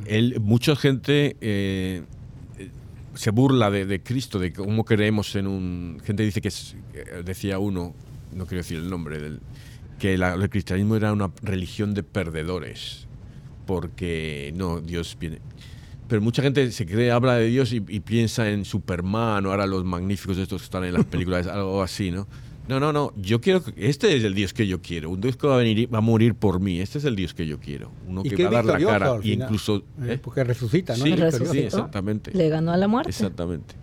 [0.06, 2.04] Él, mucha gente eh,
[3.16, 6.02] se burla de, Cristo, de cómo creemos en un...
[6.04, 7.94] Gente dice que es, eh, decía uno,
[8.34, 9.40] no quiero decir el nombre del
[10.00, 13.08] que el cristianismo era una religión de perdedores,
[13.66, 15.40] porque no, Dios viene.
[16.08, 19.84] Pero mucha gente se cree, habla de Dios y, piensa en Superman o ahora los
[19.84, 22.28] magníficos estos que están en las películas, algo así, ¿no?
[22.68, 23.12] No, no, no.
[23.18, 23.62] Yo quiero.
[23.76, 25.10] Este es el Dios que yo quiero.
[25.10, 26.80] Un Dios que va a venir, va a morir por mí.
[26.80, 27.92] Este es el Dios que yo quiero.
[28.08, 29.20] Uno que, va a dar la cara.
[29.22, 29.84] Y incluso.
[30.02, 30.20] Eh, ¿eh?
[30.22, 31.04] Porque resucita, ¿no?
[31.04, 31.14] Sí,
[31.52, 32.32] sí, exactamente.
[32.34, 33.10] Le ganó a la muerte.
[33.10, 33.76] Exactamente.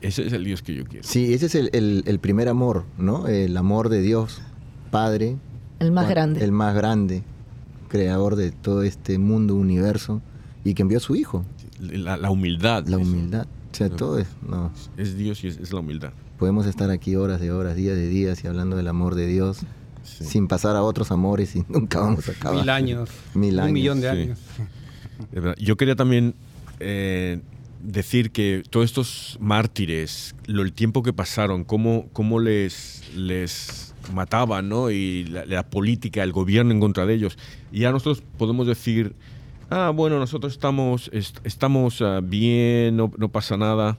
[0.00, 1.06] Ese es el Dios que yo quiero.
[1.06, 3.28] Sí, ese es el, el primer amor, ¿no?
[3.28, 4.40] El amor de Dios
[4.90, 5.36] Padre.
[5.78, 6.44] El más grande.
[6.44, 7.22] El más grande,
[7.88, 10.22] creador de todo este mundo, universo,
[10.64, 11.44] y que envió a su Hijo.
[11.80, 12.86] La, humildad.
[12.86, 13.46] La humildad.
[13.72, 14.28] O sea, todo es.
[14.46, 14.72] No.
[14.96, 16.12] Es Dios y es, la humildad.
[16.38, 19.60] Podemos estar aquí horas de horas, días de días y hablando del amor de Dios.
[20.02, 22.60] Sin pasar a otros amores y nunca vamos a acabar.
[22.60, 23.10] Mil años.
[23.34, 23.68] Mil años.
[23.68, 24.38] Un millón de años.
[25.58, 26.34] Yo quería también
[26.80, 27.40] eh,
[27.82, 34.68] decir que todos estos mártires, lo, el tiempo que pasaron, cómo, cómo les, les mataban,
[34.68, 34.90] ¿no?
[34.90, 37.38] Y la, política, el gobierno en contra de ellos.
[37.72, 39.14] Y ya nosotros podemos decir,
[39.70, 43.98] ah, bueno, nosotros estamos, estamos ah, bien, no, pasa nada,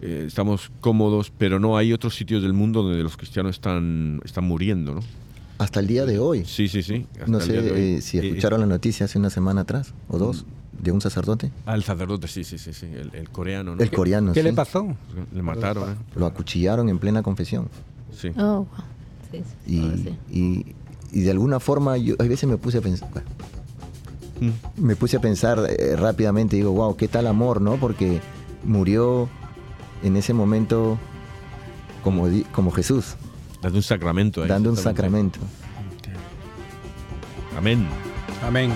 [0.00, 4.44] eh, estamos cómodos, pero no, hay otros sitios del mundo donde los cristianos están, están
[4.44, 5.00] muriendo, ¿no?
[5.58, 6.44] Hasta el día de hoy.
[6.44, 7.06] Sí, sí, sí.
[7.26, 11.00] no sé eh, si escucharon la noticia hace una semana atrás o dos de un
[11.00, 11.52] sacerdote.
[11.66, 12.86] Al ah, sacerdote, sí, sí, sí, sí.
[13.12, 13.82] El, coreano, ¿no?
[13.82, 14.96] El coreano, ¿Qué le pasó?
[15.32, 15.94] Le mataron, ¿eh?
[16.16, 17.68] Lo acuchillaron en plena confesión.
[18.12, 18.30] Sí.
[18.36, 18.91] Oh, wow
[19.66, 20.74] y,
[21.12, 23.08] y, de alguna forma, yo a veces me puse a pensar,
[24.40, 24.82] mm.
[24.82, 27.76] me puse a pensar eh, rápidamente, digo, wow, qué tal amor, ¿no?
[27.76, 28.20] Porque
[28.64, 29.28] murió
[30.02, 30.98] en ese momento
[32.02, 33.16] como, como Jesús.
[33.60, 34.44] Dando un sacramento.
[34.46, 35.38] dando un sacramento.
[37.56, 37.86] Amén.
[38.42, 38.72] Amén.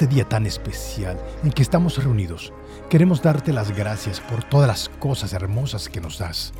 [0.00, 2.54] Este día tan especial en que estamos reunidos,
[2.88, 6.54] queremos darte las gracias por todas las cosas hermosas que nos das,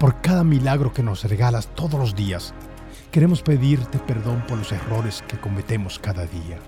[0.00, 2.52] por cada milagro que nos regalas todos los días.
[3.12, 6.58] Queremos pedirte perdón por los errores que cometemos cada día.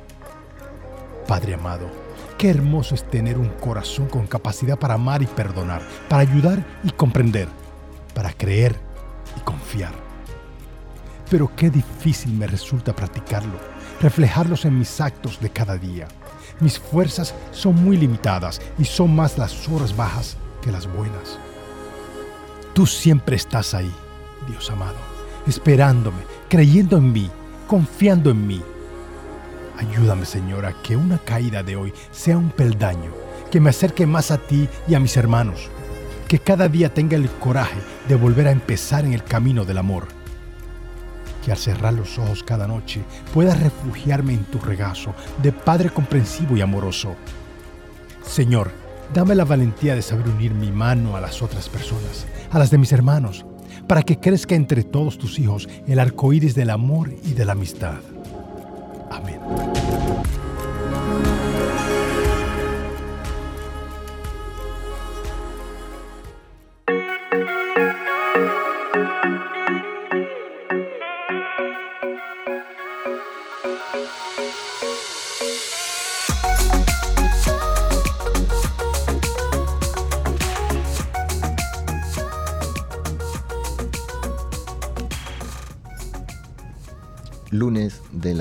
[1.26, 1.90] Padre amado,
[2.38, 6.90] qué hermoso es tener un corazón con capacidad para amar y perdonar, para ayudar y
[6.90, 7.48] comprender,
[8.14, 8.76] para creer
[9.36, 9.94] y confiar.
[11.28, 16.09] Pero qué difícil me resulta practicarlo reflejarlos en mis actos de cada día.
[16.61, 21.38] Mis fuerzas son muy limitadas y son más las horas bajas que las buenas.
[22.72, 23.92] Tú siempre estás ahí,
[24.48, 24.96] Dios amado,
[25.46, 27.30] esperándome, creyendo en mí,
[27.66, 28.62] confiando en mí.
[29.78, 33.12] Ayúdame, Señor, a que una caída de hoy sea un peldaño
[33.50, 35.68] que me acerque más a ti y a mis hermanos.
[36.28, 37.78] Que cada día tenga el coraje
[38.09, 40.15] de volver a empezar en el camino del amor
[41.46, 46.56] que al cerrar los ojos cada noche pueda refugiarme en tu regazo de Padre comprensivo
[46.56, 47.14] y amoroso.
[48.26, 48.72] Señor,
[49.14, 52.78] dame la valentía de saber unir mi mano a las otras personas, a las de
[52.78, 53.46] mis hermanos,
[53.87, 57.52] para que crezca entre todos tus hijos el arco iris del amor y de la
[57.52, 58.00] amistad.
[59.09, 59.38] Amén.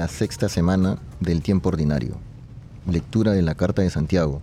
[0.06, 2.18] La sexta semana del tiempo ordinario.
[2.88, 4.40] Lectura de la carta de Santiago.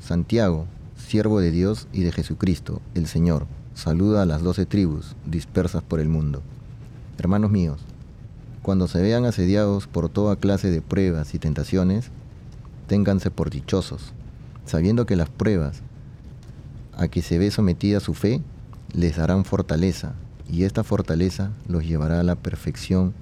[0.00, 5.84] Santiago, siervo de Dios y de Jesucristo, el Señor, saluda a las doce tribus dispersas
[5.84, 6.42] por el mundo.
[7.16, 7.80] Hermanos míos,
[8.62, 12.10] cuando se vean asediados por toda clase de pruebas y tentaciones,
[12.88, 14.14] ténganse por dichosos,
[14.64, 15.82] sabiendo que las pruebas
[16.96, 18.42] a que se ve sometida su fe
[18.92, 20.14] les darán fortaleza,
[20.50, 23.14] y esta fortaleza los llevará a la perfección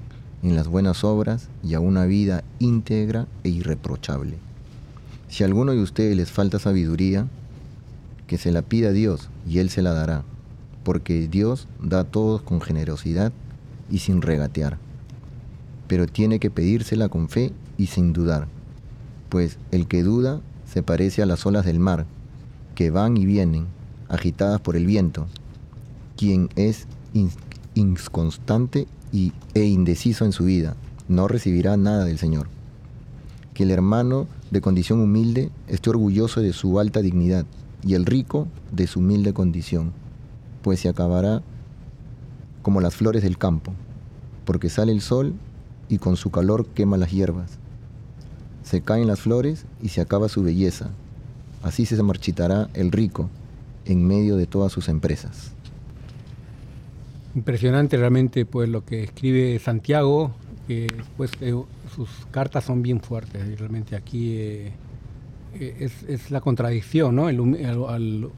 [0.44, 4.36] en las buenas obras y a una vida íntegra e irreprochable.
[5.28, 7.26] Si a alguno de ustedes les falta sabiduría,
[8.26, 10.22] que se la pida a Dios y Él se la dará,
[10.82, 13.32] porque Dios da a todos con generosidad
[13.90, 14.78] y sin regatear.
[15.88, 18.46] Pero tiene que pedírsela con fe y sin dudar,
[19.30, 22.04] pues el que duda se parece a las olas del mar,
[22.74, 23.66] que van y vienen,
[24.10, 25.26] agitadas por el viento.
[26.16, 26.86] Quien es
[27.74, 28.86] inconstante
[29.54, 30.74] e indeciso en su vida,
[31.08, 32.48] no recibirá nada del Señor.
[33.52, 37.46] Que el hermano de condición humilde esté orgulloso de su alta dignidad
[37.86, 39.92] y el rico de su humilde condición,
[40.62, 41.42] pues se acabará
[42.62, 43.72] como las flores del campo,
[44.44, 45.34] porque sale el sol
[45.88, 47.58] y con su calor quema las hierbas.
[48.64, 50.90] Se caen las flores y se acaba su belleza.
[51.62, 53.30] Así se marchitará el rico
[53.84, 55.53] en medio de todas sus empresas.
[57.34, 60.32] Impresionante realmente pues lo que escribe Santiago,
[60.68, 61.52] que pues eh,
[61.94, 64.72] sus cartas son bien fuertes y realmente aquí eh,
[65.54, 67.26] eh, es, la contradicción, ¿no?
[67.26, 68.30] al,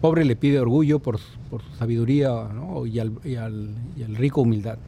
[0.00, 2.48] pobre le pide orgullo por, su sabiduría
[2.86, 3.74] y, al, y, al,
[4.14, 4.78] rico humildad.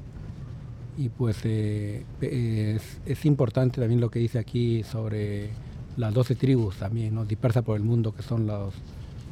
[0.96, 5.50] Y pues es, es, importante también lo que dice aquí sobre
[5.96, 7.24] las doce tribus también, ¿no?
[7.24, 8.74] dispersas por el mundo, que son los,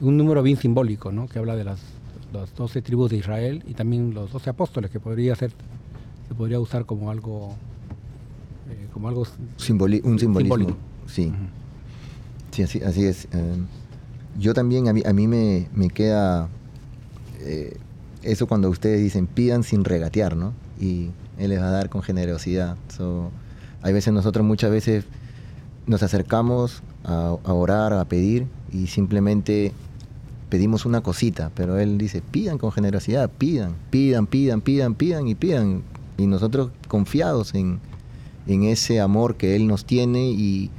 [0.01, 1.29] un número bien simbólico, ¿no?
[1.29, 1.81] que habla de las
[2.33, 5.53] las doce tribus de Israel y también los doce apóstoles, que podría ser,
[6.29, 7.55] se podría usar como algo,
[8.71, 10.77] eh, como algo un simbolismo.
[11.07, 11.33] Sí,
[12.51, 13.27] sí así, así es.
[13.33, 13.57] Eh,
[14.38, 16.49] yo también, a mí, a mí me, me queda
[17.40, 17.77] eh,
[18.23, 20.53] eso cuando ustedes dicen pidan sin regatear, ¿no?
[20.81, 22.77] Y Él les va a dar con generosidad.
[23.83, 25.05] hay veces nosotros muchas veces
[25.87, 29.73] nos acercamos a, a orar, a pedir y simplemente
[30.53, 35.35] pedimos una cosita, pero él dice, pidan con generosidad, pidan, pidan, pidan, pidan, pidan y
[35.35, 35.83] pidan.
[36.19, 37.81] Y nosotros confiados en,
[38.47, 40.71] ese amor que él nos tiene y,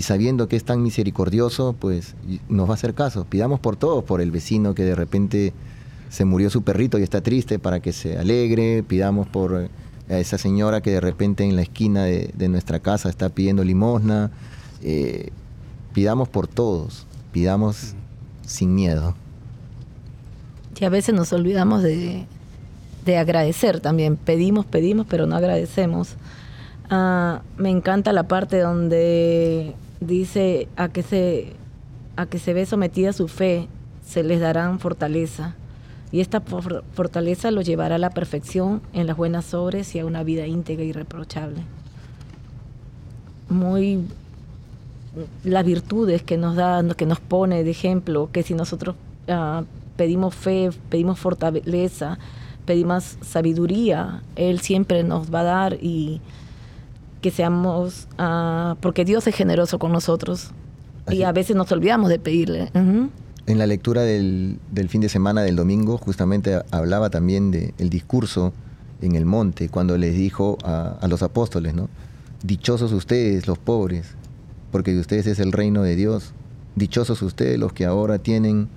[0.00, 2.16] sabiendo que es tan misericordioso, pues
[2.48, 3.24] nos va a hacer caso.
[3.24, 5.52] Pidamos por todos, por el vecino que de repente
[6.10, 9.68] se murió su perrito y está triste para que se alegre, pidamos por
[10.08, 14.32] esa señora que de repente en la esquina de, nuestra casa está pidiendo limosna,
[14.82, 15.30] eh,
[15.92, 17.94] pidamos por todos, pidamos
[18.44, 19.14] sin miedo.
[20.82, 22.26] Y a veces nos olvidamos de,
[23.16, 24.16] agradecer también.
[24.16, 26.16] Pedimos, pedimos, pero no agradecemos.
[26.90, 31.52] Ah, me encanta la parte donde dice a que se
[32.16, 33.68] a que se ve sometida su fe,
[34.04, 35.54] se les darán fortaleza.
[36.10, 40.24] Y esta fortaleza los llevará a la perfección en las buenas obras y a una
[40.24, 41.62] vida íntegra y irreprochable.
[43.48, 44.04] Muy
[45.44, 48.96] las virtudes que nos da, que nos pone de ejemplo, que si nosotros
[49.28, 49.64] ah,
[49.96, 52.18] pedimos fe, pedimos fortaleza,
[52.64, 56.20] pedimos sabiduría, Él siempre nos va a dar y
[57.20, 60.50] que seamos, ah, porque Dios es generoso con nosotros
[61.10, 62.70] y a veces nos olvidamos de pedirle.
[62.74, 64.58] En la lectura del,
[64.88, 68.52] fin de semana del domingo justamente hablaba también del discurso
[69.02, 71.88] en el monte, cuando les dijo a, a los apóstoles, ¿no?
[72.44, 74.14] Dichosos ustedes, los pobres,
[74.72, 76.32] porque de ustedes es el reino de Dios.
[76.74, 78.68] Dichosos ustedes los que ahora tienen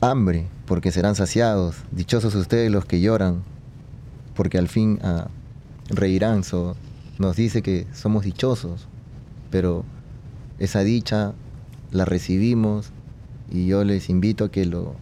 [0.00, 1.76] hambre, porque serán saciados.
[1.92, 3.44] Dichosos ustedes los que lloran,
[4.34, 5.28] porque al fin ah,
[5.90, 6.42] reirán.
[7.18, 8.88] nos dice que somos dichosos,
[9.50, 9.84] pero
[10.58, 11.34] esa dicha
[11.92, 12.90] la recibimos
[13.50, 14.94] y yo les invito a que lo,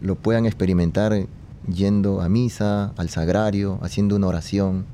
[0.00, 1.26] lo puedan experimentar
[1.66, 4.86] yendo a misa, al sagrario, haciendo una oración.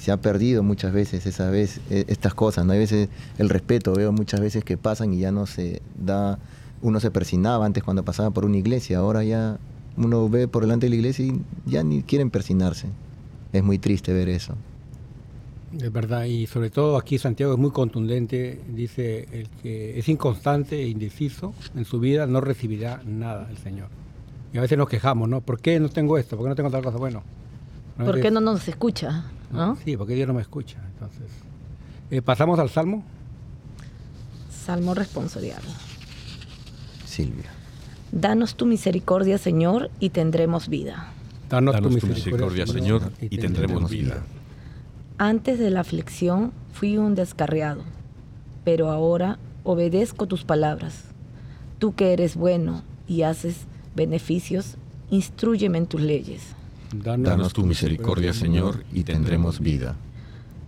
[0.00, 2.72] Se ha perdido muchas veces esa vez, e, estas cosas, ¿no?
[2.72, 6.38] Hay veces el respeto, veo muchas veces que pasan y ya no se da,
[6.80, 9.58] uno se persinaba antes cuando pasaba por una iglesia, ahora ya
[9.98, 12.88] uno ve por delante de la iglesia y ya ni quieren persinarse.
[13.52, 14.54] Es muy triste ver eso.
[15.78, 20.82] Es verdad, y sobre todo aquí Santiago es muy contundente, dice el que es inconstante
[20.82, 23.88] e indeciso en su vida no recibirá nada el Señor.
[24.54, 25.42] Y a veces nos quejamos, ¿no?
[25.42, 26.38] ¿Por qué no tengo esto?
[26.38, 26.96] ¿Por qué no tengo tal cosa?
[26.96, 27.22] Bueno.
[27.98, 29.26] ¿Por qué no nos escucha?
[29.50, 29.76] ¿No?
[29.84, 30.78] Sí, porque Dios no me escucha.
[30.92, 31.30] Entonces,
[32.10, 33.04] eh, pasamos al Salmo.
[34.50, 35.62] Salmo responsorial.
[37.04, 37.50] Silvia.
[38.12, 41.12] Danos tu misericordia, Señor, y tendremos vida.
[41.48, 44.22] Danos, tu misericordia, Señor, y tendremos vida.
[45.18, 47.82] Antes de la aflicción fui un descarriado,
[48.64, 51.04] pero ahora obedezco tus palabras.
[51.78, 54.76] Tú que eres bueno y haces beneficios,
[55.10, 56.54] instruyeme en tus leyes.
[56.92, 59.96] Danos tu misericordia, Señor, y tendremos vida.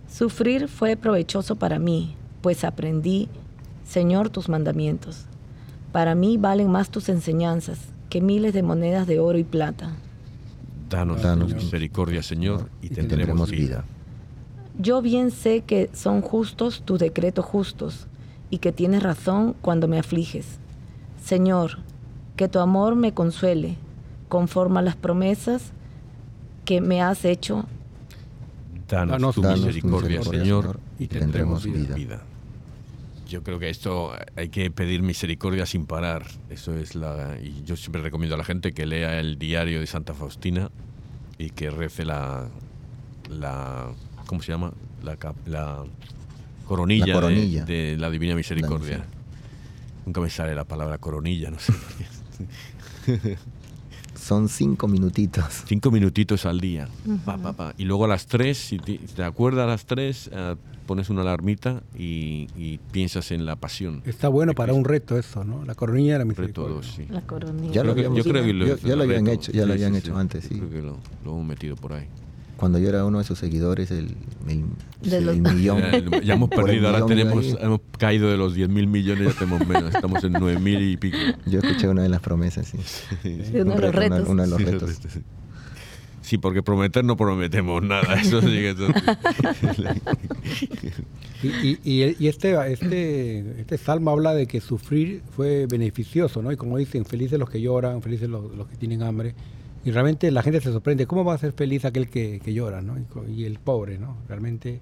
[0.07, 3.27] Sufrir fue provechoso para mí, pues aprendí,
[3.83, 5.25] Señor, tus mandamientos.
[5.91, 9.91] Para mí valen más tus enseñanzas que miles de monedas de oro y plata.
[10.89, 13.83] Danos, Danos misericordia, Señor, y tendremos vida.
[14.79, 18.07] Yo bien sé que son justos tus decretos justos
[18.49, 20.59] y que tienes razón cuando me afliges.
[21.23, 21.79] Señor,
[22.35, 23.77] que tu amor me consuele,
[24.29, 25.73] conforme a las promesas
[26.65, 27.65] que me has hecho.
[28.87, 32.21] Danos, tu misericordia, Señor, y tendremos vida.
[33.27, 36.25] Yo creo que esto hay que pedir misericordia sin parar.
[36.49, 39.87] Eso es la y yo siempre recomiendo a la gente que lea el diario de
[39.87, 40.69] Santa Faustina
[41.39, 42.47] y que rece la
[43.29, 43.91] la
[44.27, 44.71] ¿cómo se llama?
[45.01, 45.83] La, la
[46.67, 47.19] coronilla,
[47.65, 49.03] De, la Divina Misericordia.
[50.05, 51.73] Nunca me sale la palabra coronilla, no sé.
[54.23, 55.63] Son cinco minutitos.
[55.67, 56.87] Cinco minutitos al día.
[57.77, 60.55] Y luego a las tres, si te, acuerdas a las tres, eh,
[60.85, 64.01] pones una alarmita y, piensas en la pasión.
[64.05, 65.65] Está bueno para un reto eso, ¿no?
[65.65, 66.89] La coronilla de la misericordia.
[66.89, 67.05] sí.
[67.09, 67.73] La coronilla.
[67.73, 70.45] Ya lo, yo creo que lo, ya lo habían hecho, ya lo habían hecho antes,
[70.45, 70.55] sí.
[70.55, 72.07] Creo que lo, lo hemos metido por ahí
[72.57, 74.15] cuando yo era uno de sus seguidores, el,
[74.47, 75.81] el, millón.
[76.23, 79.93] Ya, hemos perdido, ahora tenemos, hemos caído de los 10 mil millones, ya tenemos menos,
[79.93, 81.17] estamos en 9 mil y pico.
[81.45, 82.77] Yo escuché una de las promesas, sí.
[83.53, 84.27] uno, de los retos.
[84.27, 84.99] Uno, de los retos.
[86.21, 88.73] Sí, porque prometer no prometemos nada, eso sigue
[91.43, 96.53] y, y, y, este, este, este salmo habla de que sufrir fue beneficioso, ¿no?
[96.53, 99.35] Y como dicen, felices los que lloran, felices los, los que tienen hambre.
[99.85, 102.95] Y realmente la gente se sorprende, ¿cómo va a ser feliz aquel que, llora, ¿no?
[103.27, 104.17] Y, el pobre, ¿no?
[104.29, 104.79] Realmente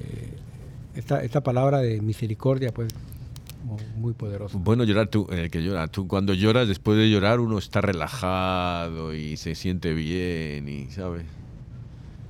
[0.00, 0.36] eh,
[0.94, 2.94] esta, esta palabra de misericordia, pues,
[3.96, 4.58] muy poderosa.
[4.58, 5.88] Bueno, llorar tú, el que llora.
[5.88, 11.24] Tú cuando lloras, después de llorar, uno está relajado y se siente bien y, ¿sabes?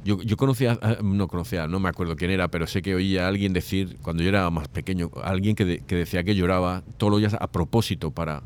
[0.04, 3.28] Yo, yo conocía, no conocía, no me acuerdo quién era, pero sé que oía a
[3.28, 7.20] alguien decir, cuando yo era más pequeño, alguien que, que decía que lloraba todos los
[7.20, 8.42] días a propósito para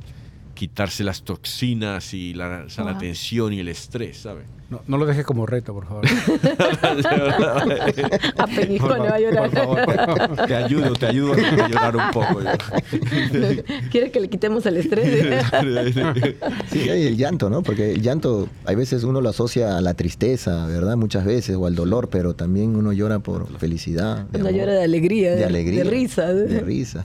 [0.59, 4.45] quitarse las toxinas y la, la tensión y el estrés, ¿sabes?
[4.71, 6.05] No, no, lo dejes como reto, por favor.
[8.37, 9.51] a Penico no va a llorar.
[10.47, 12.41] Te ayudo, te ayudo a llorar un poco.
[13.91, 15.47] ¿Quieres que le quitemos el estrés?
[16.71, 17.63] sí, hay el llanto, ¿no?
[17.63, 20.97] Porque el llanto, hay veces uno lo asocia a la tristeza, ¿verdad?
[20.97, 24.27] Muchas veces, o al dolor, pero también uno llora por felicidad.
[24.35, 26.35] Uno llora de alegría, de, alegría, de risa.
[26.35, 27.05] De risa.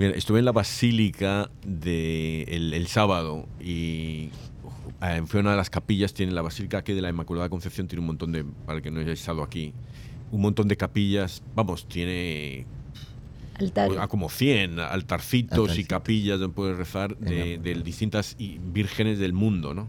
[0.00, 4.30] Mira, estuve en la basílica de el, sábado y
[5.02, 8.00] eh, fue una de las capillas, tiene la basílica aquí de la Inmaculada Concepción, tiene
[8.00, 9.74] un montón de, para el que no haya estado aquí,
[10.32, 12.64] un montón de capillas, vamos, tiene
[13.98, 19.86] a como 100 altarcitos y capillas donde puedes rezar de, distintas vírgenes del mundo, ¿no?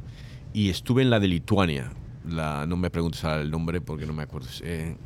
[0.52, 1.90] Y estuve en la de Lituania,
[2.28, 4.98] la, no me preguntes el nombre porque no me acuerdo, eh,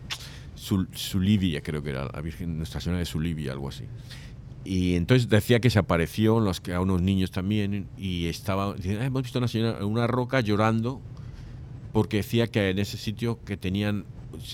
[0.56, 3.84] Sulivia creo que era, la Virgen Nuestra Señora de Sulivia, algo así.
[4.66, 9.22] Y entonces decía que se apareció los, a unos niños también y estaba, ah, hemos
[9.22, 11.02] visto una señora en una roca llorando
[11.94, 14.06] porque decía que en ese sitio que tenían,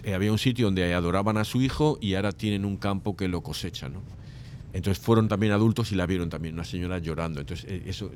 [0.04, 3.30] eh, había un sitio donde adoraban a su hijo y ahora tienen un campo que
[3.30, 4.02] lo cosecha, ¿no?
[4.74, 7.40] Entonces fueron también adultos y la vieron también, una señora llorando.
[7.40, 8.12] Entonces eh, eso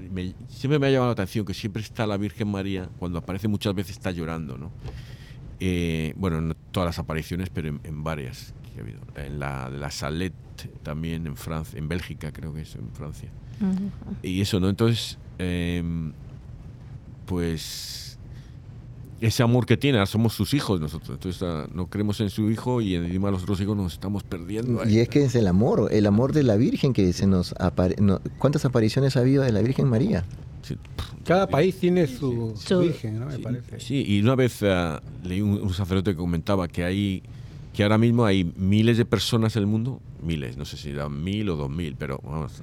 [0.49, 3.73] siempre me ha llamado la atención que siempre está la Virgen María, cuando aparece muchas
[3.73, 4.71] veces está llorando, ¿no?
[5.59, 8.99] Eh, bueno, no todas las apariciones, pero en, varias que ha habido.
[9.15, 9.91] En la de la
[10.55, 13.29] Salette también en Francia, en Bélgica creo que es, en Francia.
[14.21, 14.69] Y eso, ¿no?
[14.69, 16.13] Entonces, em,
[17.25, 18.17] pues
[19.21, 21.11] ese amor que tiene, somos sus hijos nosotros.
[21.11, 24.87] Entonces ah, no creemos en su hijo y encima los otros hijos nos estamos perdiendo.
[24.87, 27.55] Y es que es el amor, el amor de la Virgen que se nos
[28.37, 30.25] ¿Cuántas apariciones ha habido de la Virgen María?
[31.23, 33.27] Cada país tiene su, origen, ¿no?
[33.27, 33.79] Me parece.
[33.79, 37.23] Sí, y una vez uh, leí un, sacerdote que comentaba que hay
[37.75, 41.23] que ahora mismo hay miles de personas en el mundo, miles, no sé si eran
[41.23, 42.61] mil o dos mil, pero vamos,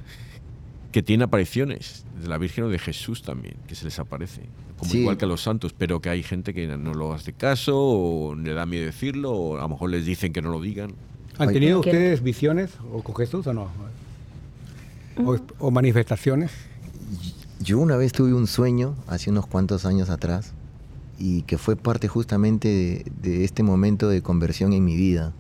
[0.91, 4.43] que tienen apariciones de la Virgen o de Jesús también, que se les aparece,
[4.79, 7.79] como igual que a los santos, pero que hay gente que no lo hace caso
[7.79, 10.95] o le da miedo decirlo o a lo mejor les dicen que no lo digan.
[11.39, 13.69] ¿Han tenido ustedes visiones o con Jesús o no?
[15.59, 16.53] ¿O, manifestaciones?
[17.61, 20.55] Yo una vez tuve un sueño hace unos cuantos años atrás
[21.19, 25.33] y que fue parte justamente de, este momento de conversión en mi vida.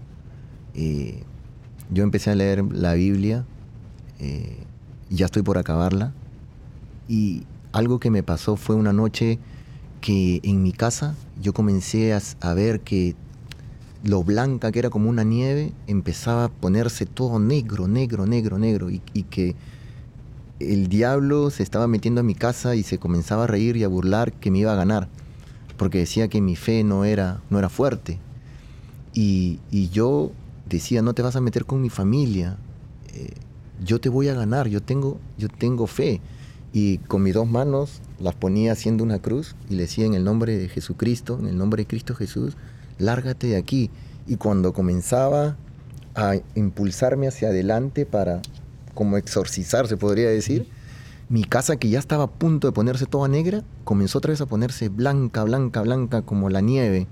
[0.74, 1.22] Eh,
[1.90, 3.44] yo empecé a leer la Biblia
[4.22, 4.56] eh,
[5.10, 6.12] ya estoy por acabarla.
[7.08, 7.42] Y
[7.72, 9.38] algo que me pasó fue una noche
[10.00, 13.14] que en mi casa yo comencé a, ver que
[14.04, 18.90] lo blanca que era como una nieve empezaba a ponerse todo negro, negro, negro, negro.
[18.90, 19.56] Y, que
[20.60, 23.88] el diablo se estaba metiendo a mi casa y se comenzaba a reír y a
[23.88, 25.08] burlar que me iba a ganar.
[25.82, 28.20] Porque decía que mi fe no era, no era fuerte.
[29.14, 29.58] Y,
[29.90, 30.30] yo
[30.64, 32.56] decía, no te vas a meter con mi familia.
[33.12, 33.32] Eh,
[33.84, 36.20] yo te voy a ganar, yo tengo, yo tengo fe.
[36.72, 40.22] Y con mis dos manos las ponía haciendo una cruz y le decía en el
[40.22, 42.56] nombre de Jesucristo, en el nombre de Cristo Jesús,
[42.98, 43.90] lárgate de aquí.
[44.28, 45.56] Y cuando comenzaba
[46.14, 48.40] a impulsarme hacia adelante para
[48.94, 50.68] como exorcizar, se podría decir,
[51.32, 54.46] mi casa que ya estaba a punto de ponerse toda negra, comenzó otra vez a
[54.46, 57.06] ponerse blanca, blanca, blanca como la nieve.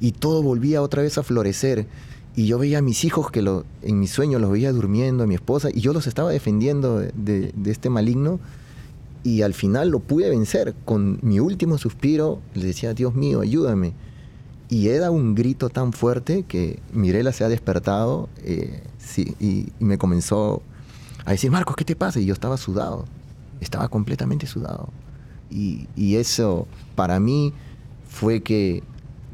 [0.00, 1.86] Y todo volvía otra vez a florecer.
[2.34, 3.40] Y yo veía a mis hijos que
[3.82, 7.52] en mis sueños los veía durmiendo, a mi esposa, y yo los estaba defendiendo de,
[7.66, 8.40] este maligno.
[9.22, 10.74] Y al final lo pude vencer.
[10.86, 13.92] Con mi último suspiro le decía, Dios mío, ayúdame.
[14.70, 18.82] Y he dado un grito tan fuerte que Mirela se ha despertado eh,
[19.40, 20.62] y, me comenzó
[21.26, 22.18] a decir, Marcos, ¿qué te pasa?
[22.18, 23.04] Y yo estaba sudado,
[23.60, 24.88] estaba completamente sudado.
[25.50, 27.52] Y, y eso para mí
[28.08, 28.82] fue que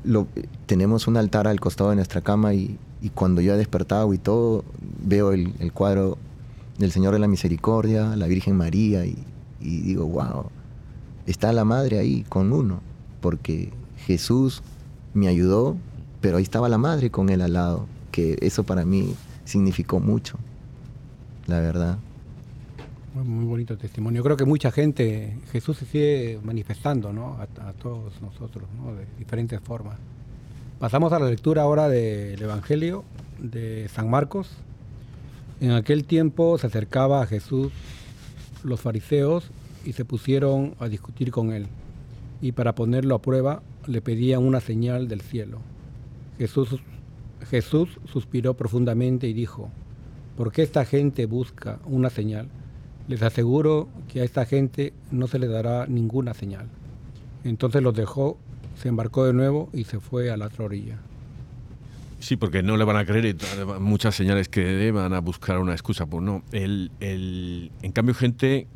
[0.05, 0.27] lo,
[0.67, 4.19] tenemos un altar al costado de nuestra cama y, y cuando yo he despertado y
[4.19, 4.65] todo,
[5.05, 6.17] veo el, cuadro
[6.79, 9.19] del Señor de la Misericordia, la Virgen María, y,
[9.61, 10.47] digo, wow,
[11.27, 12.81] está la Madre ahí con uno,
[13.21, 13.75] porque
[14.07, 14.63] Jesús
[15.13, 15.77] me ayudó,
[16.23, 19.15] pero ahí estaba la Madre con él al lado, que eso para mí
[19.45, 20.39] significó mucho,
[21.47, 21.99] la verdad.
[23.15, 24.25] Muy, bonito testimonio.
[24.25, 27.35] Creo que mucha gente, Jesús se sigue manifestando ¿no?
[27.35, 28.93] a, a todos nosotros, ¿no?
[28.93, 29.99] de diferentes formas.
[30.81, 33.05] Pasamos a la lectura ahora del Evangelio
[33.39, 34.51] de San Marcos.
[35.61, 37.73] En aquel tiempo se acercaba a Jesús
[38.65, 39.49] los fariseos
[39.85, 41.69] y se pusieron a discutir con él.
[42.43, 45.61] Y para ponerlo a prueba le pedían una señal del cielo.
[46.37, 46.81] Jesús,
[47.49, 49.71] Jesús suspiró profundamente y dijo,
[50.37, 52.49] ¿por qué esta gente busca una señal?
[53.09, 56.67] Les aseguro que a esta gente no se le dará ninguna señal.
[57.45, 58.39] Entonces los dejó
[58.77, 60.99] se embarcó de nuevo y se fue a la otra orilla.
[62.19, 63.37] Sí, porque no le van a creer
[63.81, 66.07] muchas señales que van a buscar una excusa.
[66.07, 68.67] Pues no, el, el, en cambio gente,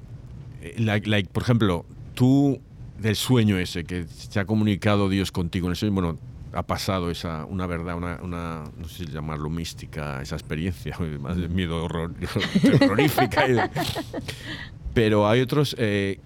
[0.60, 2.60] eh, por ejemplo, tú
[3.00, 6.18] del sueño ese, que se ha comunicado Dios contigo en el sueño, bueno,
[6.52, 11.36] ha pasado esa, una verdad, una, una no sé si llamarlo mística, esa experiencia, más
[11.36, 12.14] de miedo horror,
[12.62, 13.70] terrorífica.
[14.94, 16.20] pero hay otros eh,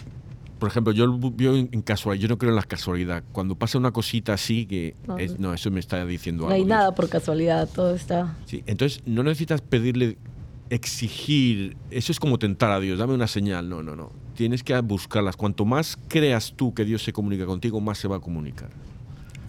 [0.63, 3.25] por ejemplo, yo veo en, casualidad, yo no creo en la casualidad.
[3.33, 4.95] Cuando pasa una cosita así, que
[5.39, 6.51] no, eso me está diciendo algo.
[6.51, 8.37] No hay nada por casualidad, todo está.
[8.47, 10.19] Sí, entonces no necesitas pedirle,
[10.71, 14.13] exigir, eso es como tentar a Dios, dame una señal, no, no, no.
[14.37, 15.37] Tienes que buscarlas.
[15.37, 18.71] Cuanto más creas tú que Dios se comunica contigo, más se va a comunicar.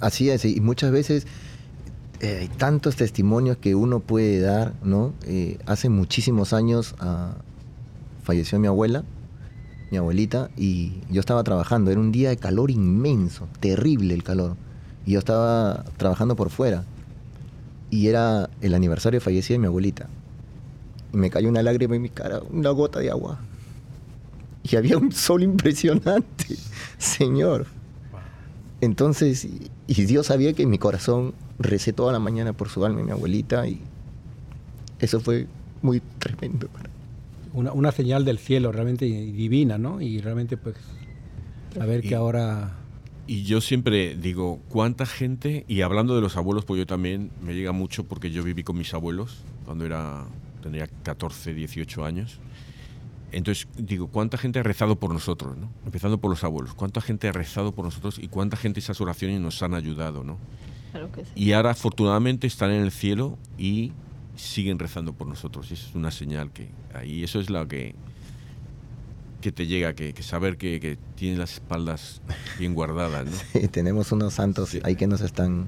[0.03, 1.25] Así es, y muchas veces
[2.19, 5.13] eh, hay tantos testimonios que uno puede dar, ¿no?
[5.25, 7.35] Eh, hace muchísimos años ah,
[8.23, 9.03] falleció mi abuela
[9.93, 11.91] mi abuelita, y yo estaba trabajando.
[11.91, 14.55] Era un día de calor inmenso, terrible el calor.
[15.05, 16.83] Y yo estaba trabajando por fuera.
[17.91, 20.09] Y era el aniversario de fallecida de mi abuelita.
[21.13, 23.39] Y me cayó una lágrima en mi cara, una gota de agua.
[24.63, 26.57] Y había un sol impresionante,
[26.97, 27.67] Señor.
[28.83, 29.47] Entonces,
[29.87, 33.03] y Dios sabía que en mi corazón recé toda la mañana por su alma y
[33.03, 33.79] mi abuelita, y
[34.99, 35.47] eso fue
[35.81, 36.89] muy tremendo para
[37.53, 40.01] una, señal del cielo realmente divina, ¿no?
[40.01, 40.75] Y realmente pues
[41.73, 42.77] saber que ahora...
[43.25, 45.63] Y yo siempre digo, ¿cuánta gente?
[45.67, 48.77] Y hablando de los abuelos, pues yo también me llega mucho porque yo viví con
[48.77, 50.25] mis abuelos cuando era
[50.61, 52.39] tenía 14, 18 años.
[53.33, 55.57] Entonces digo, ¿cuánta gente ha rezado por nosotros?
[55.57, 55.69] ¿no?
[55.85, 56.73] Empezando por los abuelos.
[56.73, 60.23] ¿Cuánta gente ha rezado por nosotros y cuánta gente esas oraciones nos han ayudado?
[60.23, 60.37] ¿no?
[60.91, 61.31] Claro que sí.
[61.35, 63.91] Y ahora afortunadamente están en el cielo y
[64.35, 65.69] siguen rezando por nosotros.
[65.71, 67.95] Y eso es una señal que ahí, eso es lo que
[69.41, 72.21] que te llega, que, saber que, que tienes las espaldas
[72.59, 73.31] bien guardadas, ¿no?
[73.61, 75.67] Sí, tenemos unos santos ahí que nos están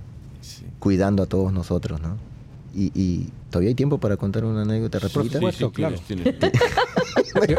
[0.79, 2.17] cuidando a todos nosotros, ¿no?
[2.73, 4.99] Y, todavía hay tiempo para contar una anécdota.
[4.99, 5.95] Por supuesto, claro.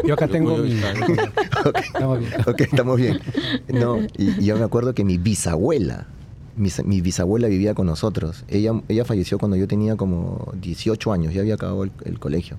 [0.05, 0.71] yo, acá tengo mi...
[1.75, 2.31] estamos bien.
[2.47, 3.19] Ok, estamos bien.
[3.67, 6.07] No, y, yo me acuerdo que mi bisabuela,
[6.55, 8.43] mi, bisabuela vivía con nosotros.
[8.47, 12.57] Ella, ella falleció cuando yo tenía como 18 años, ya había acabado el, colegio.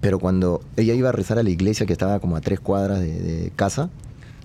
[0.00, 3.00] Pero cuando ella iba a rezar a la iglesia que estaba como a tres cuadras
[3.00, 3.90] de, de casa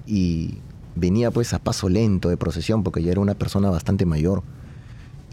[0.08, 0.56] y
[0.96, 4.44] venía pues a paso lento de procesión porque ya era una persona bastante mayor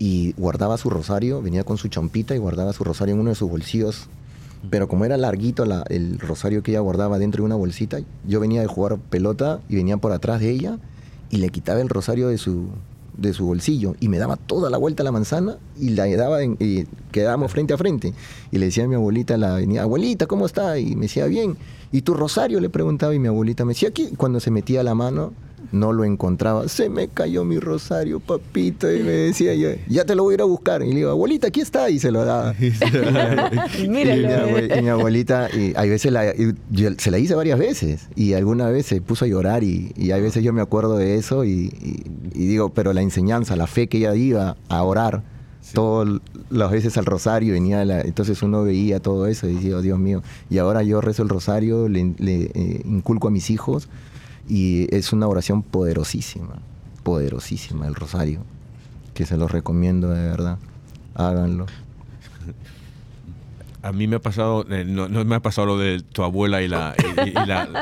[0.01, 3.37] y guardaba su rosario, venía con su champita y guardaba su rosario en uno de
[3.37, 4.09] sus bolsillos.
[4.69, 8.61] Pero como era larguito el rosario que ella guardaba dentro de una bolsita, yo venía
[8.61, 10.79] de jugar pelota y venía por atrás de ella
[11.31, 12.69] y le quitaba el rosario de su,
[13.17, 16.43] de su bolsillo y me daba toda la vuelta a la manzana y la daba
[16.45, 18.13] y quedábamos frente a frente.
[18.51, 20.79] Y le decía a mi abuelita la venía, abuelita, ¿cómo está?
[20.79, 21.57] Y me decía, bien.
[21.93, 22.61] ¿Y tu rosario?
[22.61, 25.33] Le preguntaba y mi abuelita me decía, aquí, cuando se metía la mano,
[25.73, 26.69] no lo encontraba.
[26.69, 28.93] Se me cayó mi rosario, papito.
[28.93, 30.83] Y me decía yo, ya te lo voy a ir a buscar.
[30.83, 31.91] Y le digo, abuelita, aquí está.
[31.91, 32.55] Y se lo daba.
[32.59, 36.33] y, mi abuelita, y hay veces la,
[36.99, 38.09] se la hice varias veces.
[38.17, 39.63] Y alguna vez se puso a llorar.
[39.63, 41.45] Y, y hay veces yo me acuerdo de eso.
[41.45, 41.71] Y,
[42.35, 45.23] digo, pero la enseñanza, la fe que ella iba a orar.
[45.75, 46.09] Todas
[46.49, 50.23] las veces al rosario venía entonces uno veía todo eso y decía oh, Dios mío
[50.49, 53.89] y ahora yo rezo el rosario le, eh, inculco a mis hijos
[54.51, 56.57] y es una oración poderosísima,
[57.05, 58.41] poderosísima el rosario,
[59.15, 60.59] que se los recomiendo de verdad.
[61.15, 61.67] Háganlo.
[63.83, 66.69] A mí me ha pasado, eh, no, me ha pasado lo de tu abuela y
[66.69, 66.95] la,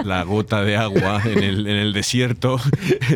[0.05, 2.61] la, gota de agua en el, en el, desierto,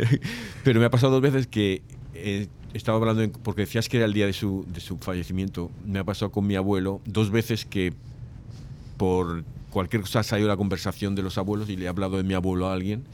[0.64, 1.82] pero me ha pasado dos veces que
[2.14, 6.00] eh, estaba hablando, porque decías que era el día de su, de su fallecimiento, me
[6.00, 7.94] ha pasado con mi abuelo dos veces que
[8.96, 12.24] por cualquier cosa ha salido la conversación de los abuelos y le he hablado de
[12.24, 13.05] mi abuelo a alguien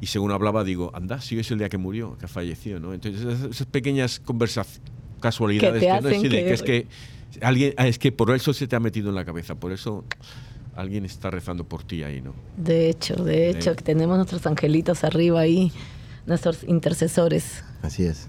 [0.00, 2.94] y según hablaba digo, anda, sí es el día que murió, que falleció, ¿no?
[2.94, 4.80] Entonces esas, pequeñas conversaciones,
[5.20, 6.52] casualidades que, no que...
[6.52, 6.86] es que
[7.42, 10.04] alguien, ah, es que por eso se te ha metido en la cabeza, por eso
[10.74, 12.34] alguien está rezando por ti ahí, ¿no?
[12.56, 15.72] De hecho, de hecho, que tenemos nuestros angelitos arriba ahí,
[16.26, 17.62] nuestros intercesores.
[17.82, 18.28] Así es.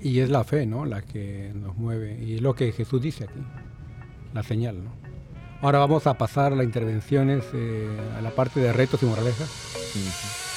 [0.00, 0.84] Y, es la fe, ¿no?
[0.84, 2.22] La que nos mueve.
[2.24, 3.40] Y es lo que Jesús dice aquí,
[4.32, 5.07] la señal, ¿no?
[5.60, 10.47] Ahora vamos a pasar a las intervenciones, eh, a la parte de retos y moralejas.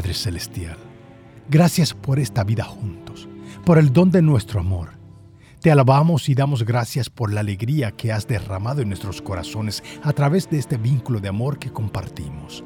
[0.00, 0.78] Padre Celestial,
[1.50, 3.28] gracias por esta vida juntos,
[3.66, 4.92] por el don de nuestro amor.
[5.60, 10.14] Te alabamos y damos gracias por la alegría que has derramado en nuestros corazones a
[10.14, 12.64] través de este vínculo de amor que compartimos.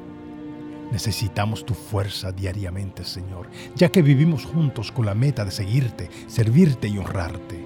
[0.93, 6.87] Necesitamos tu fuerza diariamente, Señor, ya que vivimos juntos con la meta de seguirte, servirte
[6.87, 7.61] y honrarte.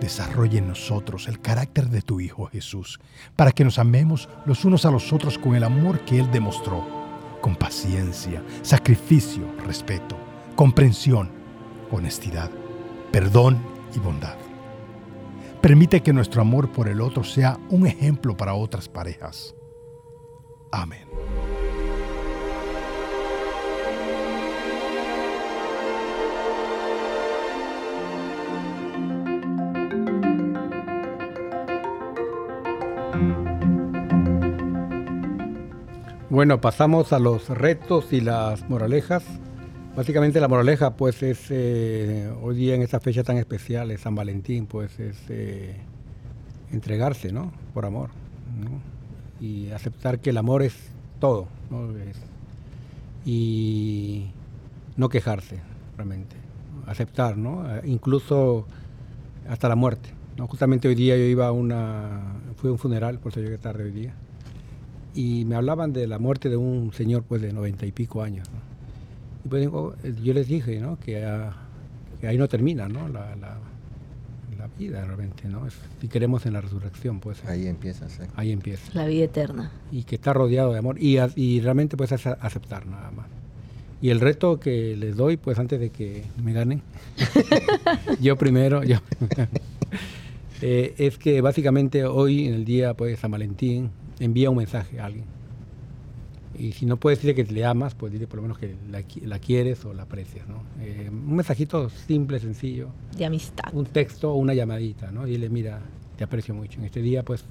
[0.00, 3.00] Desarrolla en nosotros el carácter de tu Hijo Jesús,
[3.34, 6.99] para que nos amemos los unos a los otros con el amor que Él demostró
[7.40, 10.16] con paciencia, sacrificio, respeto,
[10.56, 11.30] comprensión,
[11.90, 12.50] honestidad,
[13.10, 13.58] perdón
[13.94, 14.36] y bondad.
[15.60, 19.54] Permite que nuestro amor por el otro sea un ejemplo para otras parejas.
[20.72, 21.04] Amén.
[36.30, 39.24] Bueno, pasamos a los retos y las moralejas.
[39.96, 44.66] Básicamente la moraleja pues es eh, hoy día en esta fecha tan especial, San Valentín,
[44.66, 45.74] pues es eh,
[46.70, 47.50] entregarse, ¿no?
[47.74, 48.10] Por amor,
[49.40, 50.76] Y aceptar que el amor es
[51.18, 51.48] todo,
[53.24, 54.30] y
[54.96, 55.58] no quejarse,
[55.96, 56.36] realmente.
[56.86, 57.64] Aceptar, ¿no?
[57.84, 58.68] Incluso
[59.48, 60.10] hasta la muerte.
[60.36, 60.46] ¿no?
[60.46, 62.20] Justamente hoy día yo iba a una...
[62.54, 64.14] Fui a un funeral, por eso llegué tarde hoy día
[65.14, 68.48] y me hablaban de la muerte de un señor pues de noventa y pico años.
[69.44, 69.68] Y pues
[70.22, 70.98] yo les dije ¿no?
[70.98, 71.24] que,
[72.22, 73.08] ahí no termina ¿no?
[73.08, 73.58] La, la,
[74.78, 75.66] vida realmente, ¿no?
[76.00, 77.44] si queremos en la resurrección, pues.
[77.46, 78.06] Ahí empieza,
[78.36, 78.90] Ahí empieza.
[78.94, 79.70] La vida eterna.
[79.90, 83.26] Y que está rodeado de amor y, y realmente pues es aceptar nada más.
[84.02, 86.82] Y el reto que les doy, pues antes de que me ganen,
[88.20, 88.98] yo primero, yo,
[90.62, 93.90] eh, es que básicamente hoy en el día pues San Valentín,
[94.20, 95.24] envía un mensaje a alguien.
[96.56, 99.38] Y si no puedes decirle que le amas, pues dile por lo menos que la,
[99.38, 100.62] quieres o la aprecias, ¿no?
[100.80, 102.88] Eh, un mensajito simple, sencillo.
[103.16, 103.72] De amistad.
[103.72, 105.24] Un texto o una llamadita, ¿no?
[105.24, 105.80] Dile, mira,
[106.16, 106.78] te aprecio mucho.
[106.78, 107.44] En este día, pues,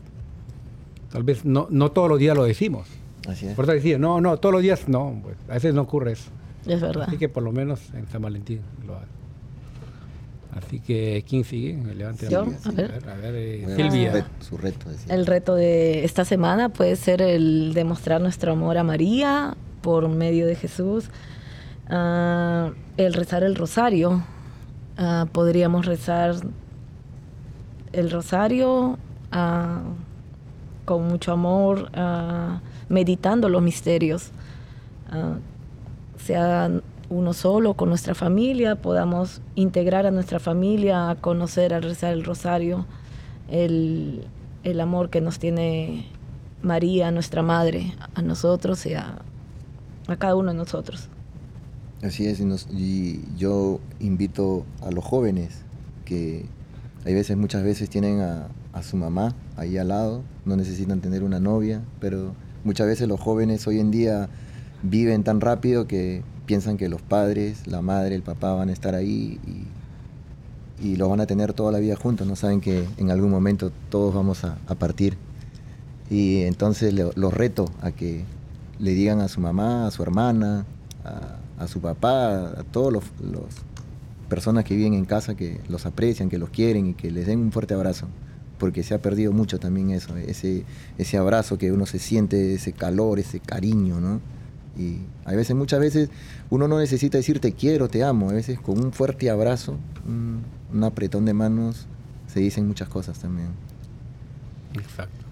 [1.12, 2.88] tal vez no, no todos los días lo decimos.
[3.28, 3.56] Así es.
[3.56, 6.30] Por eso decir, no, no, todos los días no, pues, a veces no ocurre eso.
[6.68, 7.06] Es verdad.
[7.08, 9.08] Así que por lo menos en San Valentín lo haga.
[10.56, 11.78] Así que, ¿quién sigue?
[11.94, 14.28] Levante Yo, a ver, a ver eh, Silvia.
[14.40, 19.56] Su reto, El reto de esta semana puede ser el demostrar nuestro amor a María
[19.82, 21.10] por medio de Jesús.
[21.88, 24.24] Ah, el rezar el rosario.
[24.98, 26.36] Ah, podríamos rezar
[27.94, 28.98] el rosario
[29.32, 29.82] ah,
[30.86, 31.92] con mucho amor,
[32.90, 34.32] meditando los misterios.
[36.18, 36.72] sea
[37.10, 42.24] uno solo con nuestra familia, podamos integrar a nuestra familia a conocer, a rezar el
[42.24, 42.86] rosario,
[43.50, 44.26] el,
[44.80, 46.06] amor que nos tiene
[46.62, 49.20] María, nuestra madre, a nosotros y a,
[50.20, 51.10] cada uno de nosotros.
[52.04, 52.40] Así es,
[52.72, 55.64] y, yo invito a los jóvenes
[56.06, 56.46] que
[57.06, 61.24] hay veces, muchas veces tienen a, a su mamá ahí al lado, no necesitan tener
[61.24, 62.34] una novia, pero
[62.64, 64.30] muchas veces los jóvenes hoy en día
[64.84, 68.96] viven tan rápido que piensan que los padres, la madre, el papá van a estar
[68.96, 69.68] ahí y,
[70.84, 73.72] y lo van a tener toda la vida juntos, no saben que en algún momento
[73.92, 75.16] todos vamos a, partir.
[76.10, 78.24] Y entonces los reto a que
[78.80, 80.66] le digan a su mamá, a su hermana,
[81.60, 83.04] a, su papá, a todos los,
[84.28, 87.42] personas que viven en casa que los aprecian, que los quieren y que les den
[87.42, 88.08] un fuerte abrazo,
[88.58, 90.66] porque se ha perdido mucho también eso, ese,
[90.98, 94.20] ese abrazo que uno se siente, ese calor, ese cariño, ¿no?
[94.80, 96.10] Y hay veces, muchas veces,
[96.50, 98.30] uno no necesita decir te quiero, te amo.
[98.30, 99.78] A veces con un fuerte abrazo,
[100.08, 101.86] un, apretón de manos,
[102.28, 103.50] se dicen muchas cosas también.
[104.76, 105.26] Exacto.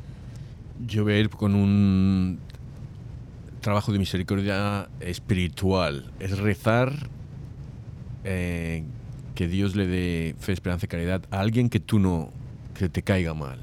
[0.86, 2.40] Yo voy a ir con un
[3.62, 6.12] trabajo de misericordia espiritual.
[6.20, 6.92] Es rezar
[8.26, 8.84] eh,
[9.34, 12.32] que Dios le dé fe, esperanza y caridad a alguien que tú no,
[12.78, 13.60] que te caiga mal.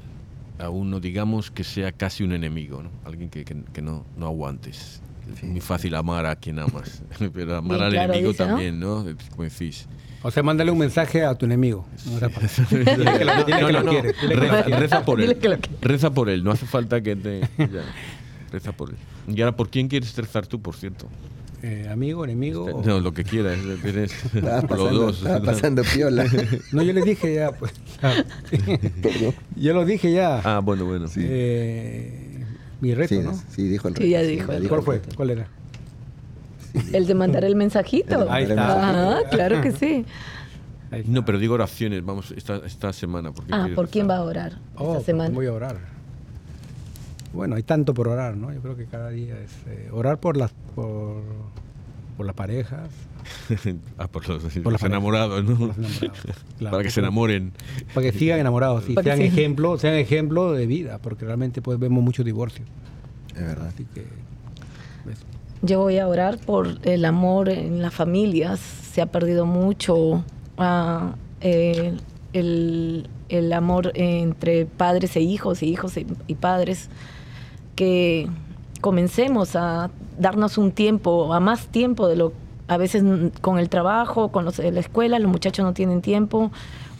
[0.57, 2.89] A uno, digamos, que sea casi un enemigo, ¿no?
[3.03, 5.01] Alguien que, que no, no aguantes.
[5.33, 7.01] Es muy fácil amar a quien amas,
[7.33, 9.05] pero amar al enemigo también, ¿no?
[9.31, 9.87] Como decís.
[10.21, 11.85] O sea, mándale un mensaje a tu enemigo.
[14.79, 15.37] Reza por él.
[15.81, 16.43] Reza por él.
[16.43, 17.41] No hace falta que te.
[18.51, 18.95] Reza por él.
[19.27, 21.07] Y ahora, ¿por quién quieres rezar tú, por cierto?
[21.61, 22.69] Eh, amigo, enemigo.
[22.69, 23.59] Este, no, lo que quieras.
[23.83, 25.23] Tienes los dos.
[25.45, 26.25] pasando piola.
[26.71, 27.73] No, yo le dije ya, pues.
[29.55, 30.41] yo lo dije ya.
[30.43, 31.07] Ah, bueno, bueno.
[31.07, 31.21] Sí.
[31.23, 32.24] Eh,
[32.85, 33.33] mi reto, ¿no?
[33.49, 34.05] Sí, dijo el reto.
[34.05, 34.51] Sí, ya dijo.
[34.69, 35.01] ¿Cuál fue?
[35.15, 35.47] ¿Cuál era?
[36.93, 38.29] El de mandar el mensajito.
[38.29, 39.17] Ahí está.
[39.17, 40.05] Ah, claro que sí.
[41.07, 43.33] No, pero digo oraciones, vamos, esta, esta semana.
[43.51, 45.33] ah, ¿por quién va a orar oh, esta semana?
[45.33, 45.77] Voy a orar.
[47.33, 48.53] Bueno, hay tanto por orar, ¿no?
[48.53, 51.21] Yo creo que cada día es eh, orar por las, por,
[52.15, 52.89] por las parejas,
[53.97, 55.73] ah, por los, enamorados, ¿no?
[56.71, 57.51] Para que se enamoren.
[57.93, 62.03] Para que sigan enamorados y sean, ejemplo, sean ejemplo de vida, porque realmente pues vemos
[62.03, 62.65] mucho divorcio.
[63.35, 63.73] Es verdad.
[65.61, 68.59] Yo voy a orar por el amor en las familias.
[68.59, 70.23] Se ha perdido mucho
[70.57, 71.99] ah, el,
[72.33, 76.89] el, amor entre padres e hijos y hijos y padres.
[77.75, 78.29] Que
[78.85, 82.33] comencemos a darnos un tiempo, a más tiempo de lo
[82.67, 83.03] a veces
[83.41, 86.51] con el trabajo, con los, la escuela, los muchachos no tienen tiempo,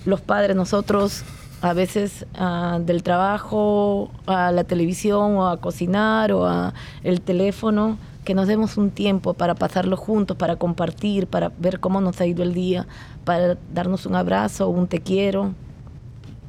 [0.03, 1.21] los padres, nosotros,
[1.61, 6.73] a veces ah, del trabajo a la televisión o a cocinar o a
[7.03, 12.01] el teléfono, que nos demos un tiempo para pasarlo juntos, para compartir, para ver cómo
[12.01, 12.87] nos ha ido el día,
[13.25, 15.53] para darnos un abrazo, un te quiero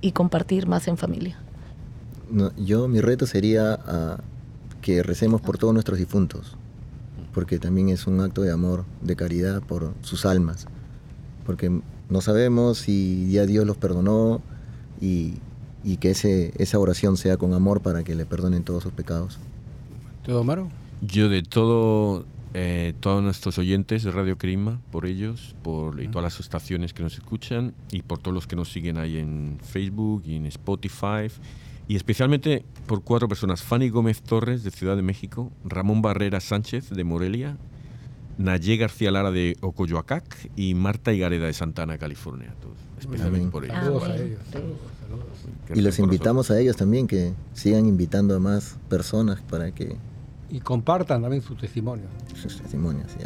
[0.01, 1.37] y compartir más en familia.
[2.57, 4.17] yo, mi reto sería ah,
[4.87, 6.57] que recemos por todos nuestros difuntos
[7.37, 10.69] porque también es un acto de amor, de caridad por sus almas,
[11.45, 14.41] porque no sabemos si ya Dios los perdonó
[15.03, 15.35] y,
[16.01, 19.39] que ese, esa oración sea con amor para que le perdonen todos sus pecados.
[20.25, 20.71] ¿Todo, Maro?
[21.03, 22.25] Yo de todo,
[22.55, 27.03] eh, todos nuestros oyentes de Radio Crima, por ellos, por y todas las estaciones que
[27.03, 31.29] nos escuchan y por todos los que nos siguen ahí en Facebook y en Spotify
[31.87, 36.91] y especialmente por cuatro personas, Fanny Gómez Torres de Ciudad de México, Ramón Barrera Sánchez
[36.91, 37.57] de Morelia,
[38.39, 40.51] Nayé García Lara de Ocoyoacac.
[40.57, 42.55] Y Marta Higareda de Santana, California.
[42.61, 44.03] Todos, especialmente por ellos.
[45.75, 49.97] Y los invitamos a ellos también que sigan invitando a más personas para que...
[50.51, 52.05] Y compartan también su testimonio.
[52.41, 53.25] Sus testimonios, así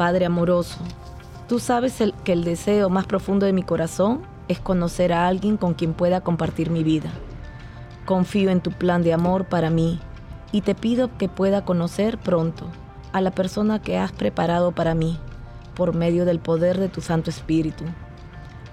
[0.00, 0.78] Padre amoroso,
[1.46, 5.74] tú sabes que el deseo más profundo de mi corazón es conocer a alguien con
[5.74, 7.10] quien pueda compartir mi vida.
[8.06, 10.00] Confío en tu plan de amor para mí
[10.52, 12.64] y te pido que pueda conocer pronto
[13.12, 15.18] a la persona que has preparado para mí
[15.74, 17.84] por medio del poder de tu Santo Espíritu.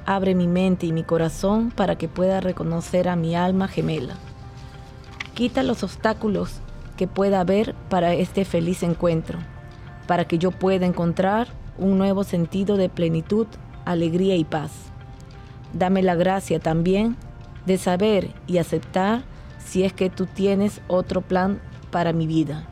[0.06, 4.14] Abre mi mente y mi corazón para que pueda reconocer a mi alma gemela.
[5.34, 6.62] Quita los obstáculos
[6.96, 9.40] que pueda haber para este feliz encuentro,
[10.08, 11.48] para que yo pueda encontrar
[11.78, 13.48] un nuevo sentido de plenitud,
[13.86, 14.72] alegría y paz.
[15.74, 17.16] Dame la gracia también
[17.66, 19.24] de saber y aceptar
[19.60, 21.60] si es que tú tienes otro plan
[21.92, 22.66] para mi vida.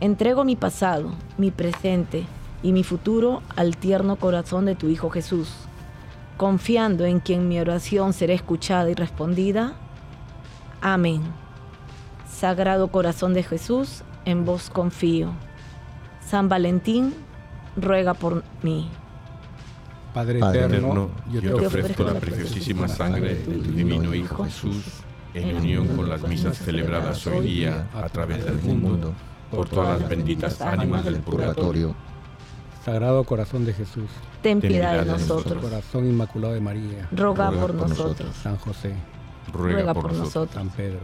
[0.00, 2.24] Entrego mi pasado, mi presente
[2.62, 5.52] y mi futuro al tierno corazón de tu Hijo Jesús,
[6.36, 9.74] confiando en quien mi oración será escuchada y respondida.
[10.80, 11.22] Amén.
[12.30, 15.32] Sagrado corazón de Jesús, en vos confío.
[16.28, 17.14] San Valentín,
[17.74, 18.90] ruega por mí.
[20.12, 24.84] Padre, eterno, yo, te ofrezco la preciosísima sangre de tu divino Hijo Jesús,
[25.32, 29.14] en unión con las misas celebradas hoy día a través del mundo,
[29.50, 31.94] por todas las benditas ánimas del purgatorio.
[32.84, 34.10] Sagrado Corazón de Jesús,
[34.42, 35.62] ten piedad de nosotros.
[35.62, 38.36] Corazón Inmaculado de María, ruega por nosotros.
[38.36, 38.92] San José,
[39.50, 40.54] ruega por nosotros.
[40.54, 41.00] San Pedro,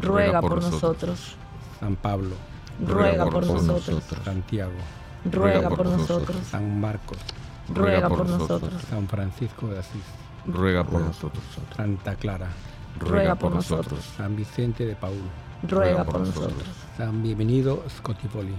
[0.00, 1.36] ruega por nosotros.
[1.80, 2.36] San Pablo,
[2.86, 4.04] ruega por nosotros.
[4.24, 4.72] Santiago,
[5.30, 6.36] ruega por nosotros.
[6.46, 7.18] San Marcos,
[7.74, 8.82] ruega por nosotros.
[8.88, 10.02] San Francisco de Asís,
[10.46, 11.42] ruega por nosotros.
[11.76, 12.48] Santa Clara,
[12.98, 14.00] ruega por nosotros.
[14.16, 15.20] San Vicente de Paul,
[15.62, 16.64] ruega por nosotros.
[16.96, 18.54] San Bienvenido Scotipoli,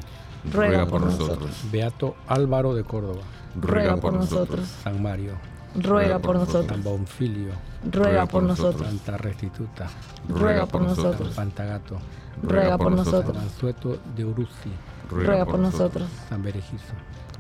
[0.51, 1.51] ruega por nosotros.
[1.71, 3.21] Beato Álvaro de Córdoba,
[3.55, 4.67] ruega por nosotros.
[4.83, 5.33] San Mario,
[5.75, 6.67] ruega por nosotros.
[6.67, 7.53] San Bonfilio,
[7.89, 8.87] ruega por nosotros.
[8.87, 9.87] Santa Restituta,
[10.27, 11.33] ruega por nosotros.
[11.35, 11.97] Pantagato,
[12.43, 13.37] ruega por nosotros.
[13.37, 14.71] San Sueto de Uruzi,
[15.09, 16.09] ruega por nosotros.
[16.29, 16.93] San Berejizo,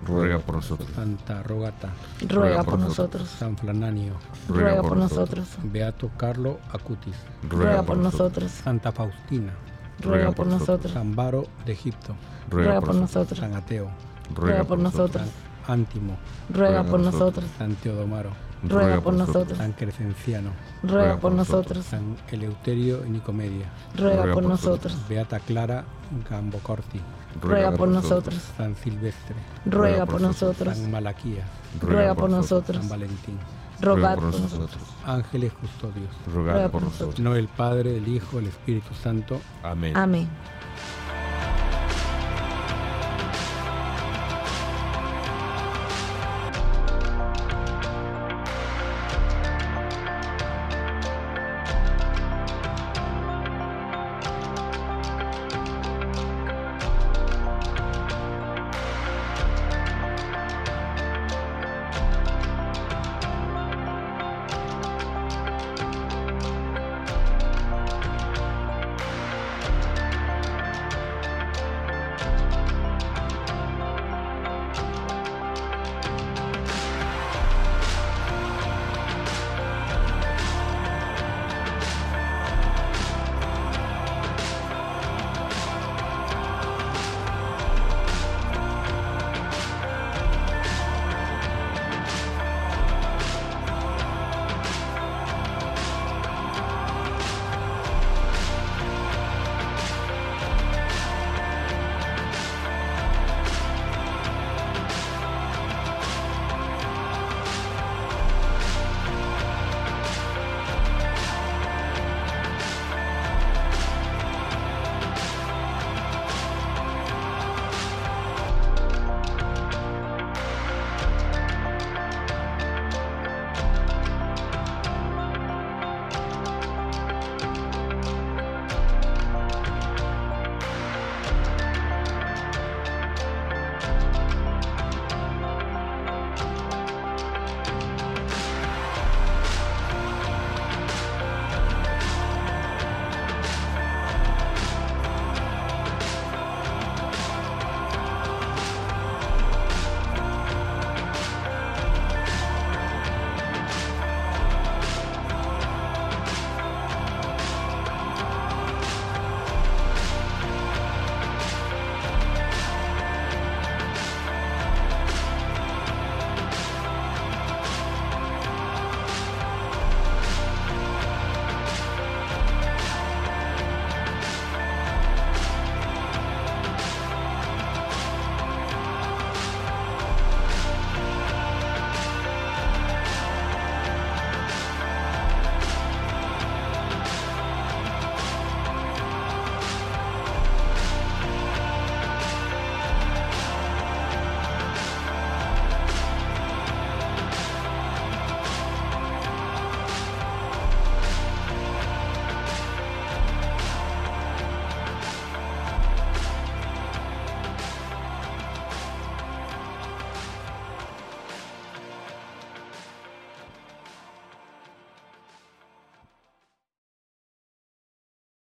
[0.05, 0.89] ruega por nosotros.
[0.95, 1.89] Santa Rogata,
[2.27, 3.27] ruega por nosotros.
[3.29, 4.13] San Flananio,
[4.47, 5.47] ruega por nosotros.
[5.63, 7.15] Beato Carlo Acutis,
[7.49, 8.51] ruega por nosotros.
[8.51, 9.53] Santa Faustina,
[9.99, 10.93] ruega por nosotros.
[10.93, 12.15] San Baro de Egipto,
[12.49, 13.39] ruega por nosotros.
[13.39, 13.89] San Ateo,
[14.35, 15.23] ruega por nosotros.
[15.23, 16.17] San Antimo,
[16.49, 17.45] ruega por nosotros.
[17.59, 18.31] San Teodomaro,
[18.63, 19.57] ruega por nosotros.
[19.57, 20.51] San Crescenciano,
[20.83, 21.85] ruega por nosotros.
[21.85, 24.95] San Eleuterio y Nicomedia, ruega por nosotros.
[25.09, 25.83] Beata Clara
[26.29, 26.99] Gambocorti,
[27.41, 28.39] ruega por nosotros.
[28.57, 29.35] San Silvestre,
[29.65, 30.77] ruega por nosotros.
[30.77, 31.43] San Malaquía,
[31.81, 32.77] ruega por nosotros.
[32.77, 33.37] San Valentín,
[33.79, 34.83] rogad por nosotros.
[35.05, 37.19] ángeles custodios, ruega por nosotros.
[37.19, 39.41] no el Padre, el Hijo, el Espíritu Santo.
[39.63, 39.95] Amén.
[39.97, 40.27] Amén.